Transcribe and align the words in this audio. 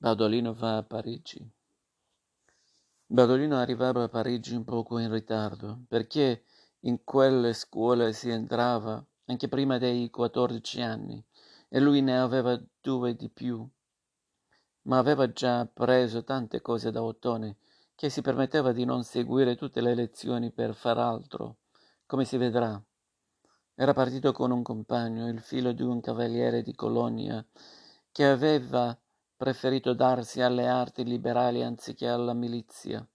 Baudolino 0.00 0.54
va 0.54 0.76
a 0.76 0.84
Parigi. 0.84 1.44
Baudolino 3.04 3.56
arrivava 3.56 4.04
a 4.04 4.08
Parigi 4.08 4.54
un 4.54 4.62
poco 4.62 4.98
in 4.98 5.10
ritardo, 5.10 5.80
perché 5.88 6.44
in 6.82 7.02
quelle 7.02 7.52
scuole 7.52 8.12
si 8.12 8.30
entrava 8.30 9.04
anche 9.24 9.48
prima 9.48 9.76
dei 9.76 10.08
quattordici 10.08 10.80
anni, 10.80 11.20
e 11.68 11.80
lui 11.80 12.00
ne 12.00 12.16
aveva 12.16 12.56
due 12.80 13.16
di 13.16 13.28
più. 13.28 13.68
Ma 14.82 14.98
aveva 14.98 15.32
già 15.32 15.58
appreso 15.58 16.22
tante 16.22 16.62
cose 16.62 16.92
da 16.92 17.02
Ottone, 17.02 17.56
che 17.96 18.08
si 18.08 18.22
permetteva 18.22 18.70
di 18.70 18.84
non 18.84 19.02
seguire 19.02 19.56
tutte 19.56 19.80
le 19.80 19.96
lezioni 19.96 20.52
per 20.52 20.76
far 20.76 20.98
altro, 20.98 21.56
come 22.06 22.24
si 22.24 22.36
vedrà. 22.36 22.80
Era 23.74 23.94
partito 23.94 24.30
con 24.30 24.52
un 24.52 24.62
compagno, 24.62 25.28
il 25.28 25.40
figlio 25.40 25.72
di 25.72 25.82
un 25.82 26.00
cavaliere 26.00 26.62
di 26.62 26.76
Colonia, 26.76 27.44
che 28.12 28.24
aveva 28.24 28.96
preferito 29.38 29.94
darsi 29.94 30.42
alle 30.42 30.66
arti 30.66 31.04
liberali 31.04 31.62
anziché 31.62 32.08
alla 32.08 32.34
milizia. 32.34 33.06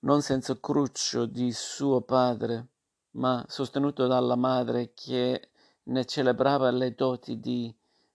Non 0.00 0.20
senza 0.20 0.58
cruccio 0.58 1.26
di 1.26 1.52
suo 1.52 2.00
padre, 2.00 2.66
ma 3.12 3.44
sostenuto 3.46 4.08
dalla 4.08 4.34
madre 4.34 4.90
che 4.94 5.50
ne 5.84 6.04
celebrava 6.06 6.72
le 6.72 6.92
doti 6.92 7.38
di 7.38 7.72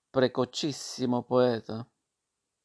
precocissimo 0.10 1.24
poeta, 1.24 1.88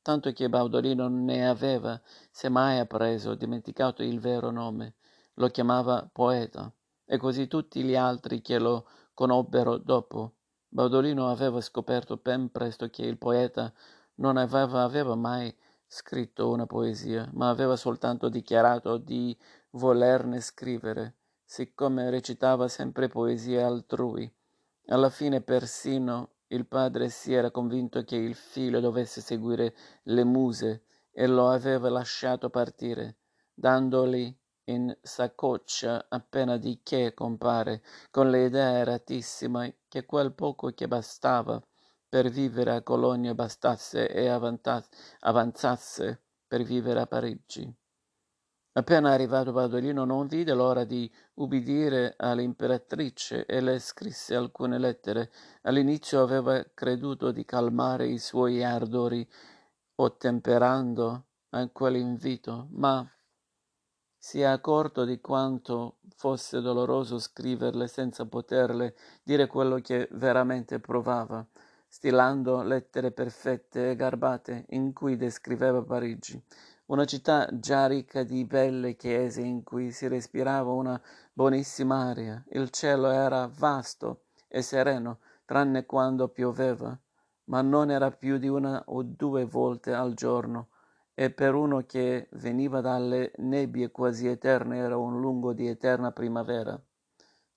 tanto 0.02 0.33
che 0.33 0.49
Baudolino 0.49 1.07
ne 1.07 1.49
aveva, 1.49 2.01
se 2.33 2.49
mai 2.49 2.80
appreso, 2.80 3.37
dimenticato 3.37 4.02
il 4.02 4.19
vero 4.19 4.51
nome, 4.51 4.97
lo 5.35 5.47
chiamava 5.51 6.09
poeta, 6.12 6.73
e 7.05 7.16
così 7.16 7.47
tutti 7.47 7.85
gli 7.85 7.95
altri 7.95 8.41
che 8.41 8.59
lo 8.59 8.88
conobbero 9.15 9.77
dopo 9.77 10.35
Baudolino 10.73 11.29
aveva 11.29 11.60
scoperto 11.60 12.16
ben 12.16 12.52
presto 12.52 12.88
che 12.88 13.02
il 13.02 13.19
poeta 13.19 13.73
non 14.16 14.37
aveva, 14.37 14.84
aveva 14.84 15.16
mai 15.16 15.52
scritto 15.84 16.48
una 16.48 16.66
poesia, 16.66 17.29
ma 17.32 17.49
aveva 17.49 17.74
soltanto 17.74 18.29
dichiarato 18.29 18.96
di 18.96 19.37
volerne 19.71 20.41
scrivere, 20.41 21.16
siccome 21.45 22.09
recitava 22.09 22.68
sempre 22.68 23.09
poesie 23.09 23.60
altrui. 23.60 24.32
Alla 24.87 25.10
fine 25.10 25.41
persino 25.41 26.35
il 26.46 26.65
padre 26.66 27.09
si 27.09 27.35
era 27.35 27.51
convinto 27.51 28.04
che 28.04 28.15
il 28.15 28.37
figlio 28.37 28.79
dovesse 28.79 29.21
seguire 29.21 29.74
le 30.04 30.23
muse 30.23 30.85
e 31.10 31.26
lo 31.26 31.48
aveva 31.48 31.91
lasciato 31.91 32.48
partire, 32.48 33.16
dandogli 33.52 34.32
in 34.71 34.96
saccoccia 35.01 36.07
appena 36.09 36.57
di 36.57 36.80
che 36.82 37.13
compare, 37.15 37.82
con 38.10 38.30
l'idea 38.30 38.79
eratissima 38.79 39.68
che 39.88 40.07
quel 40.07 40.32
poco 40.32 40.71
che 40.71 40.88
bastava 40.88 41.60
per 42.09 42.29
vivere 42.29 42.74
a 42.74 42.82
Colonia 42.82 43.35
bastasse 43.35 44.09
e 44.09 44.29
avanzasse 44.29 46.23
per 46.46 46.63
vivere 46.63 47.01
a 47.01 47.07
Parigi. 47.07 47.73
Appena 48.73 49.10
arrivato 49.10 49.52
Badolino 49.52 50.04
non 50.04 50.29
vide 50.29 50.54
l'ora 50.54 50.85
di 50.85 51.13
ubbidire 51.35 52.15
all'imperatrice 52.16 53.45
e 53.45 53.60
le 53.60 53.80
scrisse 53.80 54.37
alcune 54.37 54.79
lettere. 54.79 55.30
All'inizio 55.63 56.23
aveva 56.23 56.65
creduto 56.73 57.32
di 57.32 57.45
calmare 57.45 58.07
i 58.07 58.18
suoi 58.18 58.63
ardori 58.63 59.29
ottemperando 59.96 61.24
a 61.51 61.68
quell'invito, 61.68 62.68
ma 62.71 63.04
si 64.22 64.43
è 64.43 64.44
accorto 64.44 65.06
di 65.06 65.19
quanto 65.19 65.97
fosse 66.15 66.60
doloroso 66.60 67.19
scriverle 67.19 67.88
senza 67.88 68.26
poterle 68.26 68.94
dire 69.22 69.47
quello 69.47 69.76
che 69.76 70.09
veramente 70.12 70.78
provava, 70.78 71.44
stilando 71.88 72.62
lettere 72.62 73.12
perfette 73.12 73.91
e 73.91 73.97
garbate 73.97 74.66
in 74.71 74.93
cui 74.93 75.16
descriveva 75.16 75.82
Parigi, 75.82 76.41
una 76.87 77.06
città 77.06 77.48
già 77.50 77.87
ricca 77.87 78.22
di 78.22 78.44
belle 78.44 78.94
chiese 78.94 79.41
in 79.41 79.62
cui 79.65 79.91
si 79.91 80.06
respirava 80.06 80.70
una 80.70 81.00
buonissima 81.32 82.10
aria, 82.10 82.44
il 82.50 82.69
cielo 82.69 83.10
era 83.10 83.50
vasto 83.50 84.25
e 84.48 84.60
sereno, 84.60 85.20
tranne 85.47 85.87
quando 85.87 86.28
pioveva, 86.28 86.97
ma 87.44 87.62
non 87.62 87.91
era 87.91 88.10
più 88.10 88.37
di 88.37 88.48
una 88.48 88.82
o 88.88 89.02
due 89.02 89.47
volte 89.47 89.94
al 89.94 90.12
giorno, 90.12 90.69
e 91.20 91.28
per 91.28 91.53
uno 91.54 91.84
che 91.84 92.28
veniva 92.31 92.81
dalle 92.81 93.32
nebbie 93.41 93.91
quasi 93.91 94.26
eterne 94.26 94.78
era 94.78 94.97
un 94.97 95.20
lungo 95.20 95.53
di 95.53 95.66
eterna 95.69 96.12
primavera. 96.12 96.82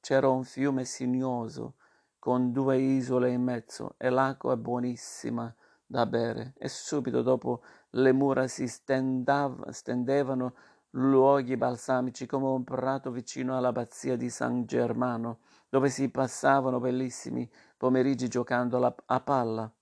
C'era 0.02 0.28
un 0.28 0.44
fiume 0.44 0.84
sinuoso 0.84 1.76
con 2.20 2.52
due 2.52 2.78
isole 2.78 3.32
in 3.32 3.42
mezzo 3.42 3.96
e 3.98 4.10
l'acqua 4.10 4.58
buonissima 4.58 5.56
da 5.86 6.06
bere 6.06 6.56
e 6.58 6.68
subito 6.68 7.22
dopo 7.22 7.62
le 7.92 8.12
mura 8.12 8.50
si 8.50 8.68
stendav- 8.68 9.70
stendevano 9.70 10.56
luoghi 10.90 11.56
balsamici 11.56 12.26
come 12.26 12.48
un 12.48 12.66
prato 12.66 13.12
vicino 13.12 13.56
all'abbazia 13.56 14.18
di 14.18 14.30
San 14.30 14.66
Germano 14.66 15.40
dove 15.70 15.88
si 15.88 16.10
passavano 16.10 16.82
bellissimi 16.82 17.50
pomeriggi 17.78 18.28
giocando 18.28 18.94
a 19.06 19.20
palla. 19.22 19.74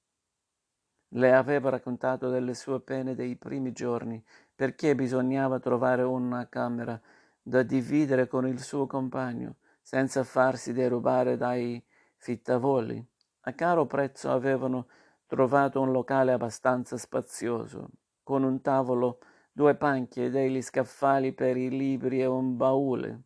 Le 1.14 1.34
aveva 1.34 1.70
raccontato 1.70 2.30
delle 2.30 2.54
sue 2.54 2.80
pene 2.80 3.16
dei 3.16 3.36
primi 3.36 3.74
giorni, 3.74 4.24
perché 4.56 4.96
bisognava 4.96 5.60
trovare 5.60 6.04
una 6.04 6.48
camera 6.48 7.00
da 7.42 7.64
dividere 7.64 8.28
con 8.28 8.48
il 8.48 8.62
suo 8.62 8.88
compagno, 8.88 9.56
senza 9.82 10.24
farsi 10.24 10.72
derubare 10.72 11.36
dai 11.36 11.84
fittavoli. 12.16 13.06
A 13.42 13.54
caro 13.54 13.88
prezzo 13.88 14.32
avevano 14.32 14.88
trovato 15.26 15.82
un 15.82 15.92
locale 15.92 16.32
abbastanza 16.32 16.96
spazioso, 16.98 17.90
con 18.24 18.44
un 18.44 18.62
tavolo, 18.62 19.20
due 19.52 19.76
panchi 19.76 20.24
e 20.24 20.30
degli 20.30 20.62
scaffali 20.62 21.34
per 21.34 21.58
i 21.58 21.70
libri 21.70 22.22
e 22.22 22.26
un 22.26 22.56
baule. 22.56 23.22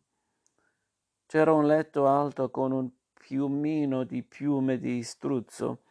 C'era 1.26 1.52
un 1.52 1.66
letto 1.66 2.08
alto 2.08 2.50
con 2.50 2.72
un 2.72 2.90
piumino 3.12 4.02
di 4.02 4.24
piume 4.24 4.78
di 4.78 5.04
struzzo 5.04 5.82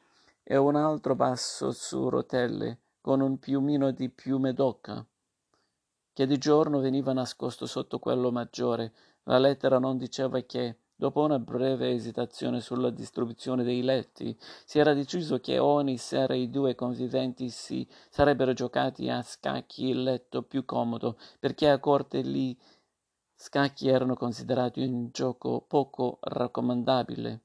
e 0.47 0.57
un 0.57 0.75
altro 0.75 1.15
basso 1.15 1.71
su 1.71 2.07
rotelle 2.07 2.81
con 3.01 3.19
un 3.19 3.39
piumino 3.39 3.89
di 3.89 4.09
piume 4.09 4.53
d'oca, 4.53 5.03
che 6.13 6.27
di 6.27 6.37
giorno 6.37 6.79
veniva 6.79 7.13
nascosto 7.13 7.65
sotto 7.65 7.97
quello 7.97 8.31
maggiore. 8.31 8.93
La 9.23 9.39
lettera 9.39 9.79
non 9.79 9.97
diceva 9.97 10.39
che, 10.41 10.77
dopo 10.95 11.23
una 11.23 11.39
breve 11.39 11.91
esitazione 11.91 12.61
sulla 12.61 12.91
distribuzione 12.91 13.63
dei 13.63 13.81
letti, 13.81 14.37
si 14.65 14.77
era 14.77 14.93
deciso 14.93 15.39
che 15.39 15.57
ogni 15.57 15.97
sera 15.97 16.35
i 16.35 16.51
due 16.51 16.75
conviventi 16.75 17.49
si 17.49 17.87
sarebbero 18.09 18.53
giocati 18.53 19.09
a 19.09 19.23
scacchi 19.23 19.87
il 19.87 20.03
letto 20.03 20.43
più 20.43 20.63
comodo, 20.63 21.17
perché 21.39 21.69
a 21.69 21.79
corte 21.79 22.21
lì 22.21 22.55
scacchi 23.33 23.87
erano 23.87 24.15
considerati 24.15 24.81
un 24.83 25.09
gioco 25.11 25.65
poco 25.67 26.19
raccomandabile. 26.21 27.41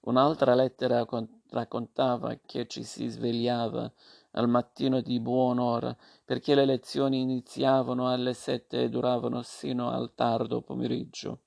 Un'altra 0.00 0.54
lettera 0.54 1.04
raccontava 1.50 2.38
che 2.44 2.66
ci 2.66 2.82
si 2.82 3.08
svegliava 3.08 3.90
al 4.32 4.48
mattino 4.48 5.00
di 5.00 5.20
buon'ora 5.20 5.96
perché 6.24 6.54
le 6.54 6.64
lezioni 6.64 7.20
iniziavano 7.20 8.08
alle 8.08 8.34
sette 8.34 8.82
e 8.82 8.88
duravano 8.88 9.42
sino 9.42 9.90
al 9.90 10.14
tardo 10.14 10.60
pomeriggio. 10.60 11.40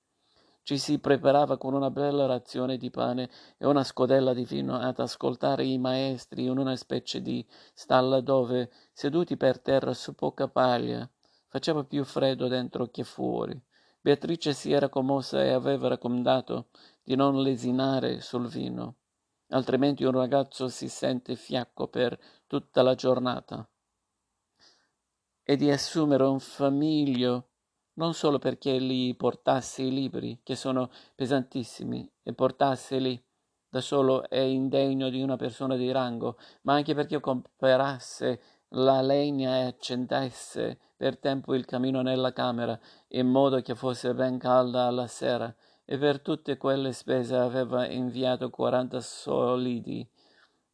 Ci 0.64 0.78
si 0.78 1.00
preparava 1.00 1.58
con 1.58 1.74
una 1.74 1.90
bella 1.90 2.26
razione 2.28 2.78
di 2.78 2.92
pane 2.92 3.30
e 3.58 3.66
una 3.66 3.84
scodella 3.84 4.34
di 4.34 4.46
vino 4.46 4.76
ad 4.76 5.00
ascoltare 5.00 5.66
i 5.66 5.78
maestri 5.80 6.46
in 6.46 6.58
una 6.58 6.76
specie 6.76 7.22
di 7.22 7.46
stalla 7.74 8.22
dove, 8.22 8.72
seduti 8.94 9.38
per 9.38 9.60
terra 9.60 9.94
su 9.94 10.14
poca 10.14 10.48
paglia, 10.48 11.10
faceva 11.48 11.84
più 11.84 12.04
freddo 12.04 12.48
dentro 12.48 12.88
che 12.88 13.04
fuori. 13.04 13.60
Beatrice 14.00 14.54
si 14.54 14.72
era 14.72 14.90
commossa 14.90 15.44
e 15.44 15.50
aveva 15.50 15.88
raccomandato 15.88 16.68
di 17.04 17.16
non 17.16 17.42
lesinare 17.42 18.22
sul 18.22 18.48
vino 18.48 18.98
altrimenti 19.52 20.04
un 20.04 20.12
ragazzo 20.12 20.68
si 20.68 20.90
sente 20.90 21.36
fiacco 21.36 21.88
per 21.88 22.18
tutta 22.48 22.82
la 22.82 22.96
giornata. 22.96 23.68
E 25.44 25.56
di 25.56 25.72
assumere 25.72 26.24
un 26.24 26.40
famiglio 26.40 27.48
non 27.94 28.14
solo 28.14 28.40
perché 28.40 28.80
gli 28.82 29.16
portasse 29.16 29.84
i 29.84 29.92
libri, 29.92 30.40
che 30.44 30.56
sono 30.56 30.90
pesantissimi, 31.16 32.10
e 32.24 32.34
portasseli 32.34 33.22
da 33.70 33.80
solo 33.80 34.28
è 34.28 34.40
indegno 34.40 35.10
di 35.10 35.22
una 35.22 35.38
persona 35.38 35.76
di 35.76 35.92
rango, 35.92 36.38
ma 36.64 36.74
anche 36.74 36.94
perché 36.94 37.20
comperasse 37.20 38.42
la 38.70 39.02
legna 39.02 39.58
e 39.58 39.66
accendesse 39.66 40.80
per 40.96 41.18
tempo 41.18 41.54
il 41.56 41.66
camino 41.66 42.02
nella 42.02 42.34
camera, 42.34 42.78
in 43.10 43.28
modo 43.28 43.62
che 43.62 43.76
fosse 43.76 44.14
ben 44.14 44.38
calda 44.38 44.86
alla 44.86 45.08
sera, 45.08 45.54
e 45.92 45.98
per 45.98 46.22
tutte 46.22 46.56
quelle 46.56 46.94
spese 46.94 47.36
aveva 47.36 47.86
inviato 47.86 48.50
quaranta 48.50 49.02
solidi 49.02 50.10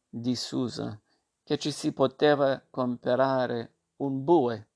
di 0.08 0.36
Susa, 0.36 0.96
che 1.42 1.58
ci 1.58 1.72
si 1.72 1.92
poteva 1.92 2.62
comprare 2.70 3.72
un 3.96 4.22
bue. 4.22 4.68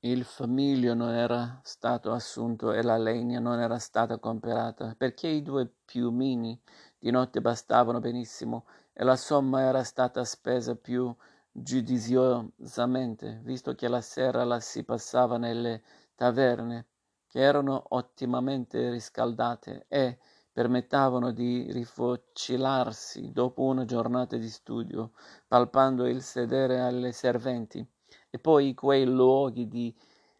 Il 0.00 0.24
famiglio 0.24 0.92
non 0.94 1.10
era 1.10 1.60
stato 1.62 2.10
assunto 2.10 2.72
e 2.72 2.82
la 2.82 2.96
legna 2.96 3.38
non 3.38 3.60
era 3.60 3.78
stata 3.78 4.18
comprata, 4.18 4.96
perché 4.98 5.28
i 5.28 5.42
due 5.42 5.72
piumini 5.84 6.60
di 6.98 7.12
notte 7.12 7.40
bastavano 7.40 8.00
benissimo 8.00 8.64
e 8.92 9.04
la 9.04 9.14
somma 9.14 9.60
era 9.60 9.84
stata 9.84 10.24
spesa 10.24 10.74
più 10.74 11.14
giudiziosamente, 11.52 13.40
visto 13.44 13.76
che 13.76 13.86
la 13.86 14.00
sera 14.00 14.42
la 14.42 14.58
si 14.58 14.82
passava 14.82 15.38
nelle 15.38 15.84
taverne, 16.16 16.86
che 17.32 17.40
erano 17.40 17.82
ottimamente 17.88 18.90
riscaldate 18.90 19.86
e 19.88 20.18
permettevano 20.52 21.30
di 21.30 21.72
rifocilarsi 21.72 23.32
dopo 23.32 23.62
una 23.62 23.86
giornata 23.86 24.36
di 24.36 24.50
studio, 24.50 25.12
palpando 25.48 26.06
il 26.06 26.20
sedere 26.20 26.80
alle 26.80 27.12
serventi, 27.12 27.82
e 28.28 28.38
poi 28.38 28.74
quei 28.74 29.06
luoghi 29.06 29.66
di 29.66 29.96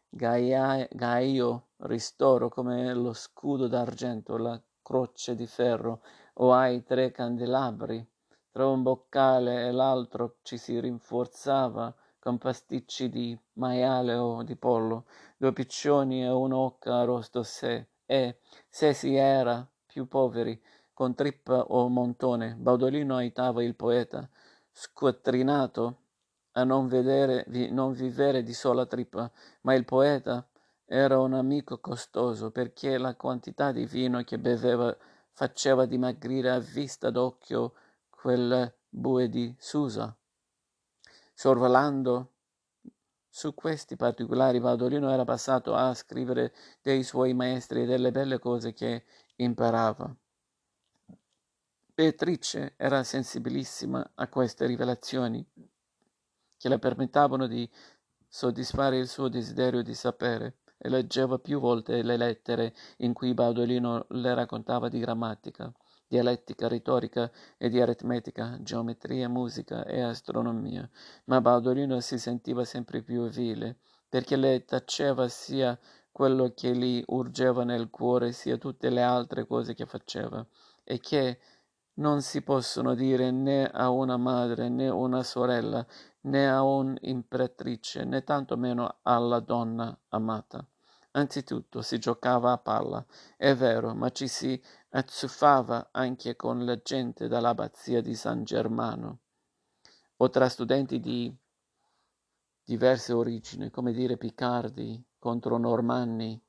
gaia, 0.07 0.87
gaio 0.91 1.69
ristoro 1.79 2.51
come 2.51 2.93
lo 2.93 3.15
scudo 3.15 3.69
d'argento, 3.69 4.37
la 4.37 4.63
croce 4.83 5.35
di 5.35 5.47
ferro 5.47 6.03
o 6.35 6.53
ai 6.53 6.83
tre 6.83 7.11
candelabri. 7.11 8.07
Tra 8.51 8.67
un 8.67 8.83
boccale 8.83 9.67
e 9.67 9.73
l'altro 9.73 10.41
ci 10.43 10.59
si 10.59 10.79
rinforzava 10.79 11.97
con 12.23 12.39
pasticci 12.39 13.09
di 13.09 13.37
maiale 13.55 14.15
o 14.15 14.45
di 14.45 14.55
pollo, 14.55 15.07
due 15.37 15.53
piccioni 15.53 16.23
e 16.23 16.29
un'occa 16.29 17.01
arrosto 17.01 17.43
se, 17.43 17.89
e, 18.07 18.39
se 18.69 18.95
si 18.95 19.17
era 19.17 19.69
più 19.85 20.07
poveri, 20.07 20.63
con 20.95 21.17
trippa 21.17 21.65
o 21.65 21.89
montone, 21.89 22.55
Baudolino 22.55 23.17
aiutava 23.17 23.65
il 23.65 23.75
poeta, 23.75 24.29
squattrinato 24.71 25.97
a 26.53 26.63
non, 26.63 26.87
vedere, 26.87 27.45
non 27.71 27.91
vivere 27.91 28.45
di 28.45 28.55
sola 28.55 28.87
trippa, 28.87 29.29
ma 29.63 29.75
il 29.75 29.85
poeta 29.85 30.47
era 30.85 31.19
un 31.19 31.35
amico 31.35 31.81
costoso 31.81 32.53
perché 32.53 32.99
la 32.99 33.17
quantità 33.17 33.73
di 33.73 33.85
vino 33.85 34.23
che 34.23 34.39
beveva 34.39 34.97
faceva 35.33 35.87
dimagrire 35.87 36.51
a 36.51 36.61
vista 36.61 37.11
d'occhio 37.11 37.73
quelle 38.09 38.77
bue 38.89 39.29
di 39.29 39.53
Susa. 39.59 40.17
Sorvolando 41.33 42.31
su 43.29 43.55
questi 43.55 43.97
particolari 43.97 44.61
Baudolino 44.61 45.11
era 45.11 45.25
passato 45.25 45.75
a 45.75 45.95
scrivere 45.95 46.53
dei 46.83 47.03
suoi 47.03 47.33
maestri 47.33 47.83
e 47.83 47.87
delle 47.87 48.11
belle 48.11 48.39
cose 48.39 48.73
che 48.73 49.05
imparava. 49.37 50.15
Beatrice 51.95 52.75
era 52.77 53.03
sensibilissima 53.05 54.13
a 54.15 54.29
queste 54.29 54.67
rivelazioni 54.67 55.45
che 56.57 56.69
le 56.69 56.79
permettevano 56.79 57.47
di 57.47 57.69
soddisfare 58.29 58.99
il 58.99 59.09
suo 59.09 59.29
desiderio 59.29 59.83
di 59.83 59.95
sapere 59.95 60.59
e 60.79 60.89
leggeva 60.89 61.39
più 61.39 61.61
volte 61.61 62.03
le 62.03 62.17
lettere 62.17 62.75
in 62.99 63.13
cui 63.13 63.35
Baudolino 63.35 64.07
le 64.11 64.35
raccontava 64.35 64.89
di 64.89 64.99
grammatica, 64.99 65.73
dialettica, 66.13 66.69
retorica 66.69 67.31
e 67.57 67.71
di 67.71 67.81
aritmetica, 67.81 68.59
geometria, 68.61 69.31
musica 69.31 69.87
e 69.87 70.03
astronomia, 70.03 70.87
ma 71.25 71.41
Baudolino 71.41 72.01
si 72.01 72.19
sentiva 72.19 72.67
sempre 72.67 73.01
più 73.01 73.27
vile, 73.29 73.79
perché 74.11 74.37
le 74.37 74.67
taceva 74.67 75.27
sia 75.29 75.79
quello 76.13 76.53
che 76.55 76.77
gli 76.77 77.03
urgeva 77.07 77.65
nel 77.65 77.89
cuore, 77.89 78.33
sia 78.33 78.59
tutte 78.59 78.91
le 78.91 79.03
altre 79.03 79.47
cose 79.47 79.73
che 79.73 79.87
faceva, 79.87 80.47
e 80.85 81.01
che 81.01 81.39
non 81.95 82.21
si 82.21 82.43
possono 82.43 82.95
dire 82.95 83.31
né 83.31 83.67
a 83.67 83.89
una 83.89 84.19
madre, 84.19 84.69
né 84.69 84.89
a 84.89 84.95
una 84.95 85.23
sorella, 85.23 85.87
né 86.23 86.47
a 86.47 86.63
un'imperatrice, 86.63 88.05
né 88.05 88.23
tanto 88.23 88.59
meno 88.59 88.97
alla 89.01 89.41
donna 89.41 89.99
amata. 90.11 90.63
Anzitutto 91.15 91.83
si 91.83 91.99
giocava 91.99 92.53
a 92.53 92.59
palla, 92.59 93.05
è 93.37 93.55
vero, 93.55 93.95
ma 93.95 94.11
ci 94.11 94.27
si 94.27 94.61
azzuffava 94.91 95.89
anche 95.93 96.37
con 96.37 96.65
la 96.65 96.81
gente 96.81 97.29
dall'abbazia 97.29 98.01
di 98.01 98.15
San 98.15 98.45
Germano, 98.45 99.19
o 100.17 100.31
tra 100.31 100.49
studenti 100.49 101.01
di 101.01 101.35
diverse 102.65 103.13
origini, 103.13 103.71
come 103.71 103.93
dire 103.93 104.17
picardi 104.17 105.03
contro 105.19 105.59
normanni, 105.59 106.41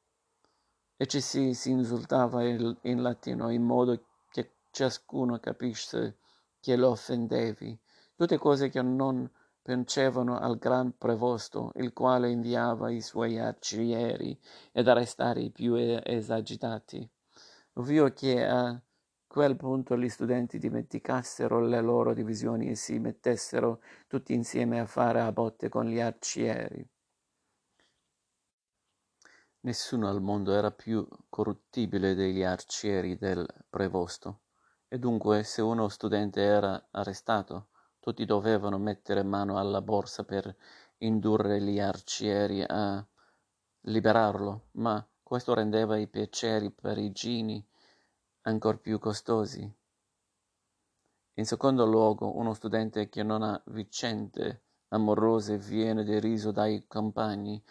e 0.95 1.07
ci 1.07 1.19
si, 1.19 1.53
si 1.53 1.71
insultava 1.71 2.43
in, 2.45 2.77
in 2.83 3.01
latino 3.01 3.49
in 3.49 3.63
modo 3.63 4.05
che 4.29 4.53
ciascuno 4.71 5.39
capisse 5.39 6.19
che 6.61 6.77
lo 6.77 6.91
offendevi, 6.91 7.77
tutte 8.15 8.37
cose 8.37 8.69
che 8.69 8.81
non 8.81 9.29
piacevano 9.63 10.37
al 10.37 10.57
gran 10.57 10.97
prevosto, 10.97 11.71
il 11.75 11.93
quale 11.93 12.29
inviava 12.29 12.91
i 12.91 13.01
suoi 13.01 13.39
arcieri 13.39 14.37
ad 14.73 14.87
arrestare 14.87 15.41
i 15.41 15.51
più 15.51 15.75
esagitati. 15.75 17.09
Ovvio 17.75 18.11
che 18.11 18.45
a 18.45 18.79
quel 19.25 19.55
punto 19.55 19.97
gli 19.97 20.09
studenti 20.09 20.59
dimenticassero 20.59 21.59
le 21.61 21.81
loro 21.81 22.13
divisioni 22.13 22.69
e 22.69 22.75
si 22.75 22.99
mettessero 22.99 23.81
tutti 24.05 24.33
insieme 24.33 24.79
a 24.79 24.85
fare 24.85 25.21
a 25.21 25.31
botte 25.31 25.69
con 25.69 25.85
gli 25.85 25.99
arcieri. 25.99 26.87
Nessuno 29.61 30.09
al 30.09 30.21
mondo 30.21 30.53
era 30.53 30.71
più 30.71 31.07
corruttibile 31.29 32.15
degli 32.15 32.43
arcieri 32.43 33.17
del 33.17 33.47
prevosto, 33.69 34.41
e 34.89 34.99
dunque 34.99 35.43
se 35.43 35.61
uno 35.61 35.87
studente 35.87 36.41
era 36.41 36.89
arrestato, 36.91 37.69
tutti 38.03 38.25
dovevano 38.25 38.77
mettere 38.77 39.23
mano 39.23 39.57
alla 39.57 39.81
borsa 39.81 40.25
per 40.25 40.53
indurre 40.97 41.61
gli 41.61 41.79
arcieri 41.79 42.61
a 42.61 43.07
liberarlo, 43.83 44.67
ma 44.71 45.07
questo 45.23 45.53
rendeva 45.53 45.95
i 45.95 46.09
piaceri 46.09 46.69
parigini 46.69 47.65
ancor 48.41 48.81
più 48.81 48.99
costosi. 48.99 49.73
In 51.35 51.45
secondo 51.45 51.85
luogo, 51.85 52.35
uno 52.35 52.53
studente 52.53 53.07
che 53.07 53.23
non 53.23 53.41
ha 53.41 53.61
vicende 53.67 54.63
amorose 54.89 55.57
viene 55.57 56.03
deriso 56.03 56.51
dai 56.51 56.85
compagni. 56.85 57.63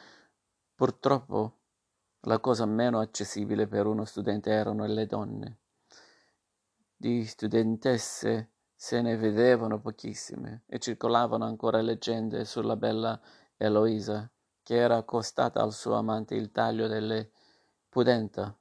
Purtroppo 0.74 1.58
la 2.20 2.38
cosa 2.38 2.64
meno 2.64 3.00
accessibile 3.00 3.66
per 3.66 3.84
uno 3.84 4.06
studente 4.06 4.50
erano 4.50 4.86
le 4.86 5.04
donne. 5.04 5.58
Di 6.96 7.26
studentesse 7.26 8.51
se 8.82 9.00
ne 9.00 9.16
vedevano 9.16 9.78
pochissime 9.78 10.64
e 10.66 10.80
circolavano 10.80 11.44
ancora 11.44 11.80
leggende 11.80 12.44
sulla 12.44 12.74
bella 12.74 13.20
Eloisa, 13.56 14.28
che 14.60 14.74
era 14.74 14.96
accostata 14.96 15.62
al 15.62 15.72
suo 15.72 15.94
amante 15.94 16.34
il 16.34 16.50
taglio 16.50 16.88
delle 16.88 17.30
pudenta. 17.88 18.52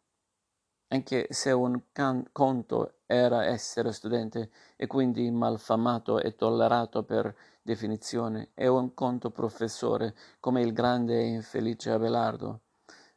Anche 0.89 1.25
se 1.31 1.51
un 1.51 1.85
can- 1.91 2.29
conto 2.31 2.99
era 3.07 3.45
essere 3.45 3.91
studente 3.91 4.51
e 4.75 4.85
quindi 4.85 5.31
malfamato 5.31 6.19
e 6.19 6.35
tollerato 6.35 7.01
per 7.01 7.35
definizione, 7.63 8.51
e 8.53 8.67
un 8.67 8.93
conto 8.93 9.31
professore 9.31 10.13
come 10.39 10.61
il 10.61 10.71
grande 10.71 11.19
e 11.19 11.29
infelice 11.29 11.89
Abelardo. 11.89 12.61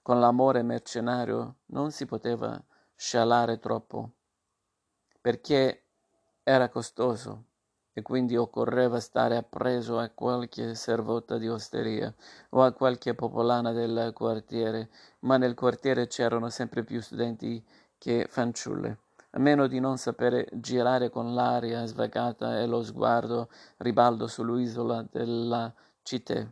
Con 0.00 0.20
l'amore 0.20 0.62
mercenario 0.62 1.56
non 1.66 1.90
si 1.90 2.06
poteva 2.06 2.58
scialare 2.94 3.58
troppo, 3.58 4.12
perché 5.20 5.83
era 6.44 6.68
costoso 6.68 7.46
e 7.94 8.02
quindi 8.02 8.36
occorreva 8.36 9.00
stare 9.00 9.36
appreso 9.36 9.98
a 9.98 10.10
qualche 10.10 10.74
servota 10.74 11.38
di 11.38 11.48
osteria 11.48 12.12
o 12.50 12.62
a 12.62 12.72
qualche 12.72 13.14
popolana 13.14 13.72
del 13.72 14.10
quartiere, 14.12 14.90
ma 15.20 15.38
nel 15.38 15.54
quartiere 15.54 16.06
c'erano 16.06 16.50
sempre 16.50 16.84
più 16.84 17.00
studenti 17.00 17.64
che 17.96 18.26
fanciulle. 18.28 18.98
A 19.30 19.38
meno 19.38 19.66
di 19.66 19.80
non 19.80 19.96
sapere 19.96 20.48
girare 20.52 21.08
con 21.08 21.34
l'aria 21.34 21.86
svagata 21.86 22.60
e 22.60 22.66
lo 22.66 22.82
sguardo 22.82 23.48
ribaldo 23.78 24.26
sull'isola 24.26 25.06
della 25.10 25.72
città 26.02 26.46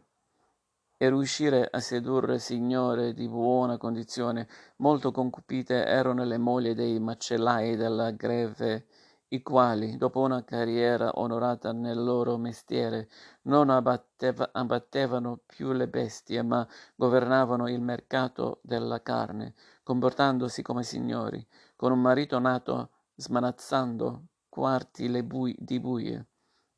e 0.97 1.09
riuscire 1.09 1.69
a 1.71 1.81
sedurre 1.81 2.39
signore 2.39 3.13
di 3.13 3.29
buona 3.29 3.77
condizione, 3.77 4.49
molto 4.77 5.11
concupite 5.11 5.85
erano 5.85 6.25
le 6.25 6.39
mogli 6.39 6.75
dei 6.75 7.01
macellai 7.01 7.75
della 7.75 8.13
greve 8.13 8.87
i 9.33 9.43
quali, 9.43 9.97
dopo 9.97 10.21
una 10.21 10.45
carriera 10.45 11.11
onorata 11.15 11.73
nel 11.73 12.03
loro 12.03 12.37
mestiere, 12.37 13.09
non 13.43 13.71
abbatteva, 13.71 14.51
abbattevano 14.53 15.41
più 15.47 15.73
le 15.73 15.89
bestie, 15.89 16.43
ma 16.43 16.67
governavano 16.95 17.69
il 17.69 17.81
mercato 17.81 18.61
della 18.63 19.01
carne, 19.01 19.55
comportandosi 19.83 20.61
come 20.61 20.83
signori, 20.83 21.45
con 21.77 21.93
un 21.93 22.01
marito 22.01 22.39
nato 22.39 22.91
smanazzando 23.15 24.27
quarti 24.51 25.09
bui- 25.23 25.57
di 25.59 25.81
buie. 25.81 26.27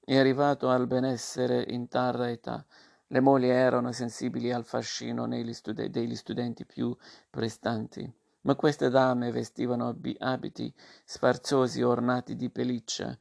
E 0.04 0.18
arrivato 0.18 0.68
al 0.68 0.86
benessere 0.86 1.64
in 1.68 1.88
tarda 1.88 2.30
età, 2.30 2.64
le 3.08 3.20
mogli 3.20 3.46
erano 3.46 3.90
sensibili 3.90 4.52
al 4.52 4.64
fascino 4.64 5.26
studi- 5.52 5.90
degli 5.90 6.14
studenti 6.14 6.64
più 6.64 6.96
prestanti 7.30 8.22
ma 8.44 8.54
queste 8.56 8.90
dame 8.90 9.30
vestivano 9.30 9.96
abiti 10.18 10.72
sfarzosi 11.04 11.82
ornati 11.82 12.36
di 12.36 12.50
pelliccia, 12.50 13.18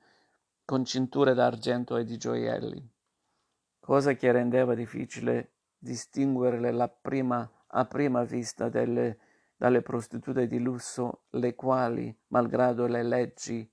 con 0.66 0.86
cinture 0.86 1.34
d'argento 1.34 1.98
e 1.98 2.04
di 2.04 2.18
gioielli, 2.18 2.90
cosa 3.80 4.14
che 4.14 4.32
rendeva 4.32 4.76
difficile 4.76 5.52
distinguerle 5.78 6.72
prima, 7.02 7.50
a 7.68 7.86
prima 7.86 8.24
vista 8.24 8.70
delle, 8.70 9.18
dalle 9.56 9.82
prostitute 9.82 10.48
di 10.48 10.60
lusso, 10.60 11.24
le 11.32 11.56
quali, 11.56 12.16
malgrado 12.28 12.88
le 12.88 13.04
leggi 13.04 13.70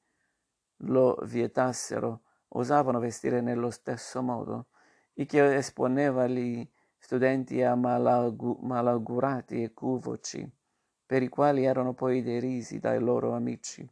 lo 0.84 1.16
vietassero, 1.22 2.22
osavano 2.48 2.98
vestire 2.98 3.40
nello 3.40 3.70
stesso 3.70 4.22
modo, 4.22 4.68
il 5.14 5.26
che 5.26 5.56
esponeva 5.56 6.26
gli 6.26 6.68
studenti 6.96 7.62
a 7.62 7.74
malagu- 7.74 8.60
malaugurati 8.60 9.62
equivoci, 9.62 10.50
per 11.10 11.24
i 11.24 11.28
quali 11.28 11.64
erano 11.64 11.92
poi 11.92 12.22
derisi 12.22 12.78
dai 12.78 13.00
loro 13.00 13.32
amici. 13.34 13.84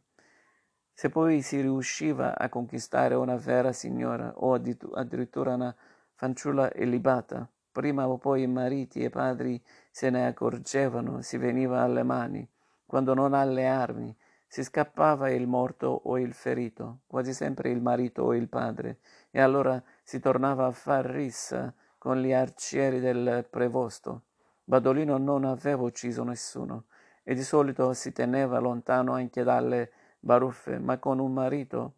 Se 0.93 1.09
poi 1.09 1.41
si 1.41 1.59
riusciva 1.59 2.37
a 2.37 2.47
conquistare 2.47 3.13
una 3.13 3.35
vera 3.35 3.73
signora 3.73 4.31
o 4.37 4.53
addirittura 4.53 5.55
una 5.55 5.75
fanciulla 6.13 6.71
ilibata, 6.75 7.45
prima 7.73 8.07
o 8.07 8.17
poi 8.17 8.43
i 8.43 8.47
mariti 8.47 9.03
e 9.03 9.09
padri 9.09 9.61
se 9.91 10.09
ne 10.09 10.27
accorgevano, 10.27 11.21
si 11.21 11.35
veniva 11.35 11.81
alle 11.81 12.03
mani, 12.03 12.49
quando 12.85 13.13
non 13.13 13.33
alle 13.33 13.67
armi, 13.67 14.15
si 14.47 14.63
scappava 14.63 15.29
il 15.29 15.45
morto 15.45 15.87
o 16.05 16.17
il 16.17 16.33
ferito, 16.33 16.99
quasi 17.05 17.33
sempre 17.33 17.69
il 17.69 17.81
marito 17.81 18.23
o 18.23 18.33
il 18.33 18.47
padre, 18.47 18.99
e 19.29 19.41
allora 19.41 19.83
si 20.03 20.21
tornava 20.21 20.67
a 20.67 20.71
far 20.71 21.03
rissa 21.03 21.73
con 21.97 22.21
gli 22.21 22.31
arcieri 22.31 23.01
del 23.01 23.45
prevosto. 23.49 24.21
Badolino 24.63 25.17
non 25.17 25.43
aveva 25.43 25.83
ucciso 25.83 26.23
nessuno 26.23 26.85
e 27.23 27.33
di 27.33 27.43
solito 27.43 27.93
si 27.93 28.11
teneva 28.11 28.59
lontano 28.59 29.13
anche 29.13 29.43
dalle 29.43 29.91
baruffe, 30.19 30.79
ma 30.79 30.97
con 30.97 31.19
un 31.19 31.33
marito 31.33 31.93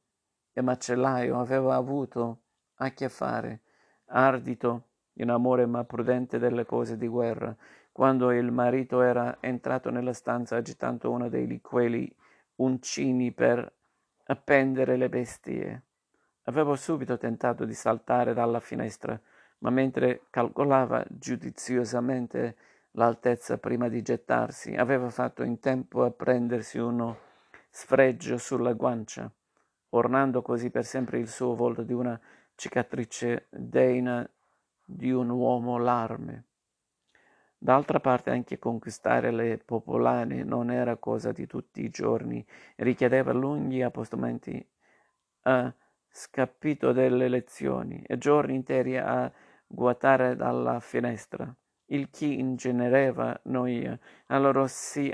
e 0.54 0.62
macellaio 0.62 1.40
aveva 1.40 1.76
avuto 1.76 2.42
a 2.76 2.92
che 2.92 3.10
fare, 3.10 3.62
ardito 4.08 4.88
in 5.14 5.30
amore 5.30 5.66
ma 5.66 5.84
prudente 5.84 6.40
delle 6.40 6.66
cose 6.66 6.98
di 6.98 7.08
guerra, 7.08 7.56
quando 7.92 8.32
il 8.32 8.52
marito 8.52 9.02
era 9.02 9.38
entrato 9.42 9.90
nella 9.90 10.14
stanza 10.14 10.56
agitando 10.56 11.12
uno 11.12 11.30
dei 11.30 11.60
queli 11.62 12.14
uncini 12.56 13.32
per 13.32 13.72
appendere 14.26 14.96
le 14.96 15.10
bestie. 15.10 15.84
Avevo 16.44 16.76
subito 16.76 17.18
tentato 17.18 17.66
di 17.66 17.74
saltare 17.74 18.34
dalla 18.34 18.60
finestra, 18.60 19.20
ma 19.60 19.70
mentre 19.70 20.24
calcolava 20.30 21.06
giudiziosamente 21.10 22.56
l'altezza 22.92 23.58
prima 23.58 23.88
di 23.88 24.02
gettarsi, 24.02 24.74
aveva 24.76 25.10
fatto 25.10 25.44
in 25.44 25.60
tempo 25.60 26.04
a 26.04 26.12
prendersi 26.12 26.78
uno 26.78 27.18
sfregio 27.70 28.38
sulla 28.38 28.74
guancia, 28.74 29.32
ornando 29.90 30.42
così 30.42 30.70
per 30.70 30.86
sempre 30.86 31.20
il 31.20 31.28
suo 31.28 31.56
volto 31.56 31.84
di 31.84 31.94
una 31.94 32.20
cicatrice 32.56 33.48
degna 33.50 34.28
di 34.84 35.12
un 35.12 35.30
uomo 35.30 35.78
larme. 35.78 36.46
D'altra 37.58 38.00
parte 38.00 38.32
anche 38.32 38.58
conquistare 38.58 39.32
le 39.32 39.60
popolane 39.60 40.44
non 40.44 40.72
era 40.72 40.98
cosa 40.98 41.32
di 41.32 41.46
tutti 41.46 41.84
i 41.84 41.90
giorni, 41.90 42.44
richiedeva 42.78 43.32
lunghi 43.32 43.84
appostamenti 43.84 44.68
a 45.44 45.74
scapito 46.10 46.92
delle 46.92 47.30
lezioni 47.30 48.04
e 48.06 48.18
giorni 48.18 48.56
interi 48.56 48.98
a 48.98 49.32
guatare 49.66 50.36
dalla 50.36 50.80
finestra, 50.80 51.56
il 51.92 52.10
che 52.10 52.26
ingenereva 52.26 53.40
noia. 53.44 53.98
Allora 54.28 54.68
si 54.68 55.12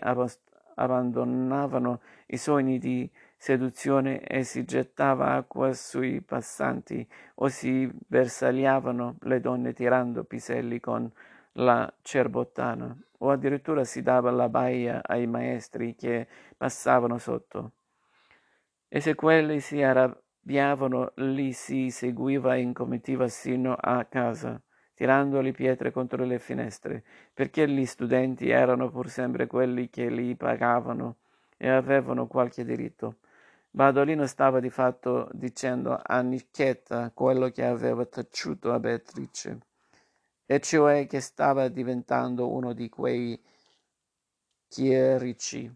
abbandonavano 0.76 2.02
i 2.28 2.38
sogni 2.38 2.80
di 2.80 3.10
seduzione 3.36 4.22
e 4.22 4.44
si 4.44 4.64
gettava 4.64 5.34
acqua 5.34 5.74
sui 5.74 6.22
passanti 6.22 7.08
o 7.36 7.48
si 7.50 7.90
bersagliavano 8.08 9.18
le 9.22 9.40
donne 9.40 9.74
tirando 9.74 10.24
piselli 10.24 10.80
con 10.80 11.12
la 11.54 11.92
cerbottana, 12.02 12.96
o 13.20 13.32
addirittura 13.32 13.84
si 13.84 14.02
dava 14.04 14.30
la 14.32 14.50
baia 14.50 15.02
ai 15.04 15.26
maestri 15.26 15.96
che 15.96 16.28
passavano 16.56 17.18
sotto. 17.18 17.72
E 18.88 19.02
se 19.02 19.16
quelli 19.16 19.60
si 19.60 19.82
arrabbiavano, 19.82 21.14
li 21.16 21.52
si 21.54 21.90
seguiva 21.90 22.56
in 22.56 22.74
comitiva 22.74 23.28
sino 23.28 23.74
a 23.74 24.06
casa, 24.06 24.62
tirando 24.98 25.42
le 25.42 25.52
pietre 25.52 25.92
contro 25.92 26.26
le 26.26 26.40
finestre, 26.40 27.04
perché 27.32 27.70
gli 27.70 27.86
studenti 27.86 28.50
erano 28.50 28.90
pur 28.90 29.10
sempre 29.10 29.46
quelli 29.46 29.92
che 29.92 30.10
li 30.10 30.36
pagavano 30.36 31.18
e 31.56 31.70
avevano 31.70 32.26
qualche 32.26 32.66
diritto. 32.66 33.18
Badolino 33.70 34.26
stava 34.26 34.60
di 34.60 34.72
fatto 34.72 35.30
dicendo 35.34 36.02
a 36.04 36.20
Nicchetta 36.22 37.12
quello 37.14 37.50
che 37.50 37.64
aveva 37.64 38.06
taciuto 38.06 38.74
a 38.74 38.80
Beatrice 38.80 39.60
e 40.48 40.60
cioè 40.62 41.06
che 41.06 41.20
stava 41.20 41.68
diventando 41.68 42.50
uno 42.50 42.74
di 42.74 42.90
quei 42.90 43.40
chierici 44.68 45.72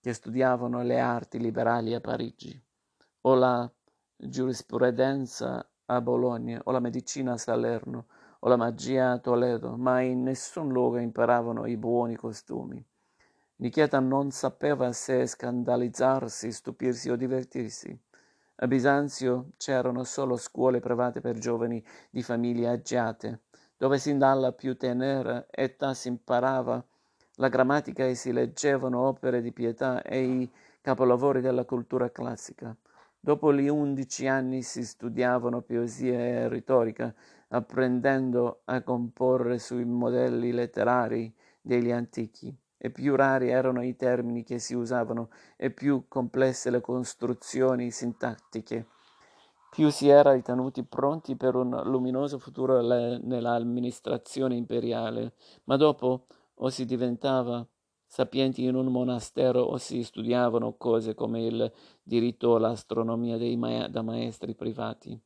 che 0.00 0.12
studiavano 0.12 0.82
le 0.82 0.98
arti 0.98 1.38
liberali 1.38 1.94
a 1.94 2.00
Parigi, 2.00 2.60
o 3.20 3.34
la 3.34 3.70
giurisprudenza 4.16 5.64
a 5.84 6.00
Bologna, 6.00 6.60
o 6.64 6.72
la 6.72 6.80
medicina 6.80 7.34
a 7.34 7.36
Salerno, 7.36 8.06
o 8.40 8.48
la 8.48 8.56
magia 8.56 9.12
a 9.12 9.18
Toledo, 9.18 9.76
ma 9.76 10.00
in 10.00 10.22
nessun 10.22 10.68
luogo 10.68 10.98
imparavano 10.98 11.66
i 11.66 11.76
buoni 11.76 12.16
costumi. 12.16 12.84
Nicheta 13.56 14.00
non 14.00 14.30
sapeva 14.30 14.92
se 14.92 15.26
scandalizzarsi, 15.26 16.50
stupirsi 16.50 17.10
o 17.10 17.16
divertirsi. 17.16 17.98
A 18.62 18.66
Bisanzio 18.66 19.50
c'erano 19.56 20.04
solo 20.04 20.36
scuole 20.36 20.80
private 20.80 21.20
per 21.20 21.38
giovani 21.38 21.82
di 22.10 22.22
famiglie 22.22 22.68
agiate, 22.68 23.40
dove 23.76 23.98
sin 23.98 24.18
dalla 24.18 24.52
più 24.52 24.76
tenera 24.76 25.46
età 25.50 25.94
si 25.94 26.08
imparava 26.08 26.82
la 27.36 27.48
grammatica 27.48 28.06
e 28.06 28.14
si 28.14 28.32
leggevano 28.32 29.00
opere 29.00 29.40
di 29.40 29.52
pietà 29.52 30.02
e 30.02 30.22
i 30.22 30.50
capolavori 30.80 31.40
della 31.40 31.64
cultura 31.64 32.10
classica. 32.10 32.74
Dopo 33.18 33.52
gli 33.52 33.68
undici 33.68 34.26
anni 34.26 34.62
si 34.62 34.84
studiavano 34.84 35.60
poesia 35.60 36.18
e 36.18 36.48
retorica, 36.48 37.14
apprendendo 37.50 38.62
a 38.64 38.82
comporre 38.82 39.58
sui 39.58 39.84
modelli 39.84 40.52
letterari 40.52 41.32
degli 41.60 41.90
antichi, 41.90 42.54
e 42.76 42.90
più 42.90 43.14
rari 43.14 43.50
erano 43.50 43.84
i 43.84 43.94
termini 43.94 44.42
che 44.42 44.58
si 44.58 44.74
usavano 44.74 45.28
e 45.56 45.70
più 45.70 46.06
complesse 46.08 46.70
le 46.70 46.80
costruzioni 46.80 47.90
sintattiche 47.90 48.86
più 49.70 49.88
si 49.88 50.08
era 50.08 50.32
ritenuti 50.32 50.82
pronti 50.82 51.36
per 51.36 51.54
un 51.54 51.80
luminoso 51.84 52.38
futuro 52.38 52.80
nell'amministrazione 52.82 54.56
imperiale, 54.56 55.34
ma 55.64 55.76
dopo 55.76 56.26
o 56.54 56.68
si 56.70 56.84
diventava 56.84 57.64
sapienti 58.04 58.64
in 58.64 58.74
un 58.74 58.86
monastero 58.86 59.60
o 59.60 59.78
si 59.78 60.02
studiavano 60.02 60.74
cose 60.76 61.14
come 61.14 61.44
il 61.44 61.72
diritto 62.02 62.48
o 62.48 62.58
l'astronomia 62.58 63.38
ma- 63.56 63.86
da 63.86 64.02
maestri 64.02 64.56
privati. 64.56 65.18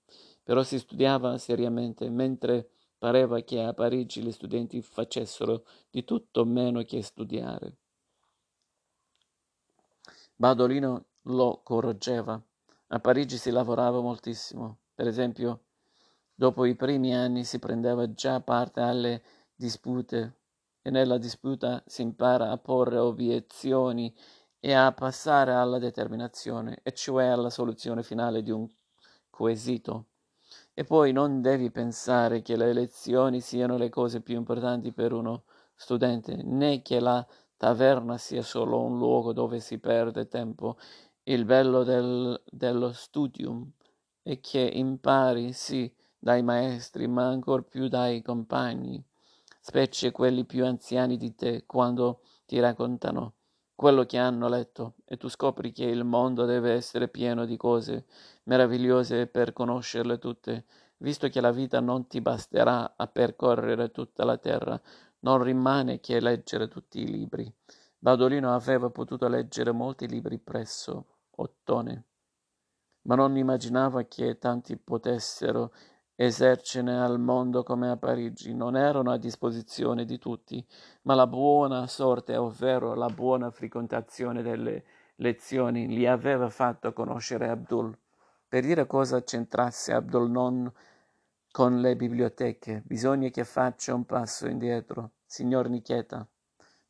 Però 0.45 0.63
si 0.63 0.79
studiava 0.79 1.37
seriamente, 1.39 2.09
mentre 2.09 2.71
pareva 2.99 3.41
che 3.41 3.61
a 3.61 3.75
Parigi 3.75 4.23
gli 4.23 4.31
studenti 4.31 4.81
facessero 4.83 5.65
di 5.91 6.05
tutto 6.05 6.45
meno 6.45 6.83
che 6.83 7.03
studiare. 7.03 7.79
Badolino 10.37 11.05
lo 11.23 11.61
correggeva. 11.63 12.41
A 12.89 13.01
Parigi 13.01 13.39
si 13.39 13.51
lavorava 13.51 14.01
moltissimo. 14.01 14.79
Per 14.95 15.07
esempio, 15.07 15.65
dopo 16.35 16.65
i 16.65 16.77
primi 16.77 17.15
anni 17.15 17.45
si 17.45 17.59
prendeva 17.59 18.13
già 18.13 18.41
parte 18.41 18.81
alle 18.81 19.23
dispute 19.55 20.37
e 20.83 20.91
nella 20.91 21.17
disputa 21.17 21.83
si 21.87 22.03
impara 22.03 22.51
a 22.51 22.59
porre 22.59 22.99
obiezioni 22.99 24.15
e 24.61 24.73
a 24.73 24.93
passare 24.93 25.53
alla 25.53 25.79
determinazione, 25.79 26.81
e 26.83 26.93
cioè 26.93 27.27
alla 27.27 27.51
soluzione 27.51 28.03
finale 28.03 28.43
di 28.43 28.51
un 28.51 28.69
quesito. 29.31 30.07
E 30.77 30.83
poi 30.83 31.13
non 31.13 31.41
devi 31.41 31.71
pensare 31.71 32.43
che 32.43 32.57
le 32.57 32.73
lezioni 32.73 33.41
siano 33.41 33.77
le 33.77 33.89
cose 33.91 34.21
più 34.21 34.37
importanti 34.37 34.93
per 34.93 35.13
uno 35.13 35.45
studente, 35.73 36.35
né 36.43 36.83
che 36.83 36.99
la 36.99 37.25
taverna 37.57 38.19
sia 38.19 38.43
solo 38.43 38.81
un 38.83 38.99
luogo 38.99 39.33
dove 39.33 39.61
si 39.61 39.79
perde 39.79 40.27
tempo. 40.27 40.77
Il 41.23 41.45
bello 41.45 41.85
del, 41.85 42.43
dello 42.51 42.93
studium 42.93 43.71
è 44.21 44.41
che 44.41 44.61
impari 44.61 45.53
sì 45.53 45.93
dai 46.19 46.43
maestri, 46.43 47.07
ma 47.07 47.29
ancor 47.29 47.65
più 47.65 47.87
dai 47.87 48.21
compagni, 48.21 49.01
specie 49.61 50.11
quelli 50.11 50.45
più 50.45 50.65
anziani 50.65 51.17
di 51.17 51.37
te, 51.37 51.65
quando 51.67 52.23
ti 52.47 52.59
raccontano 52.59 53.35
quello 53.75 54.05
che 54.05 54.19
hanno 54.19 54.49
letto 54.49 54.95
e 55.05 55.17
tu 55.17 55.29
scopri 55.29 55.73
che 55.73 55.85
il 55.85 56.05
mondo 56.05 56.45
deve 56.45 56.73
essere 56.73 57.09
pieno 57.09 57.45
di 57.45 57.57
cose 57.57 58.07
meravigliose 58.45 59.27
per 59.27 59.53
conoscerle 59.53 60.19
tutte, 60.19 60.65
visto 60.99 61.29
che 61.29 61.41
la 61.41 61.51
vita 61.51 61.81
non 61.81 62.07
ti 62.07 62.21
basterà 62.21 62.95
a 62.97 63.07
percorrere 63.07 63.91
tutta 63.91 64.25
la 64.25 64.39
terra, 64.39 64.81
non 65.21 65.43
rimane 65.43 66.01
che 66.01 66.21
leggere 66.21 66.69
tutti 66.69 67.01
i 67.01 67.11
libri. 67.11 67.53
Badolino 67.99 68.55
aveva 68.55 68.91
potuto 68.91 69.29
leggere 69.29 69.73
molti 69.73 70.07
libri 70.07 70.39
presso 70.39 71.07
Ottone, 71.37 72.05
ma 73.03 73.15
non 73.17 73.37
immaginava 73.37 74.05
che 74.05 74.39
tanti 74.39 74.77
potessero 74.77 75.73
esercene 76.17 77.01
al 77.01 77.19
mondo 77.19 77.63
come 77.63 77.91
a 77.91 77.97
Parigi, 77.97 78.55
non 78.55 78.77
erano 78.77 79.11
a 79.11 79.19
disposizione 79.19 80.05
di 80.05 80.19
tutti, 80.19 80.65
ma 81.03 81.15
la 81.15 81.27
buona 81.27 81.87
sorte, 81.87 82.37
ovvero 82.37 82.95
la 82.95 83.09
buona 83.09 83.51
frequentazione 83.51 84.43
delle 84.43 84.85
lezioni 85.17 85.89
gli 85.89 86.07
aveva 86.07 86.49
fatto 86.49 86.93
conoscere 86.93 87.49
Abdul. 87.49 87.97
Per 88.49 88.63
dire 88.63 88.87
cosa 88.87 89.23
c'entrasse 89.23 89.93
Abdul 89.93 90.31
non 90.31 90.73
con 91.51 91.81
le 91.81 91.97
biblioteche, 91.97 92.83
bisogna 92.85 93.29
che 93.29 93.45
faccia 93.45 93.95
un 93.95 94.05
passo 94.05 94.49
indietro, 94.49 95.13
signor 95.25 95.69
Nicheta. 95.69 96.27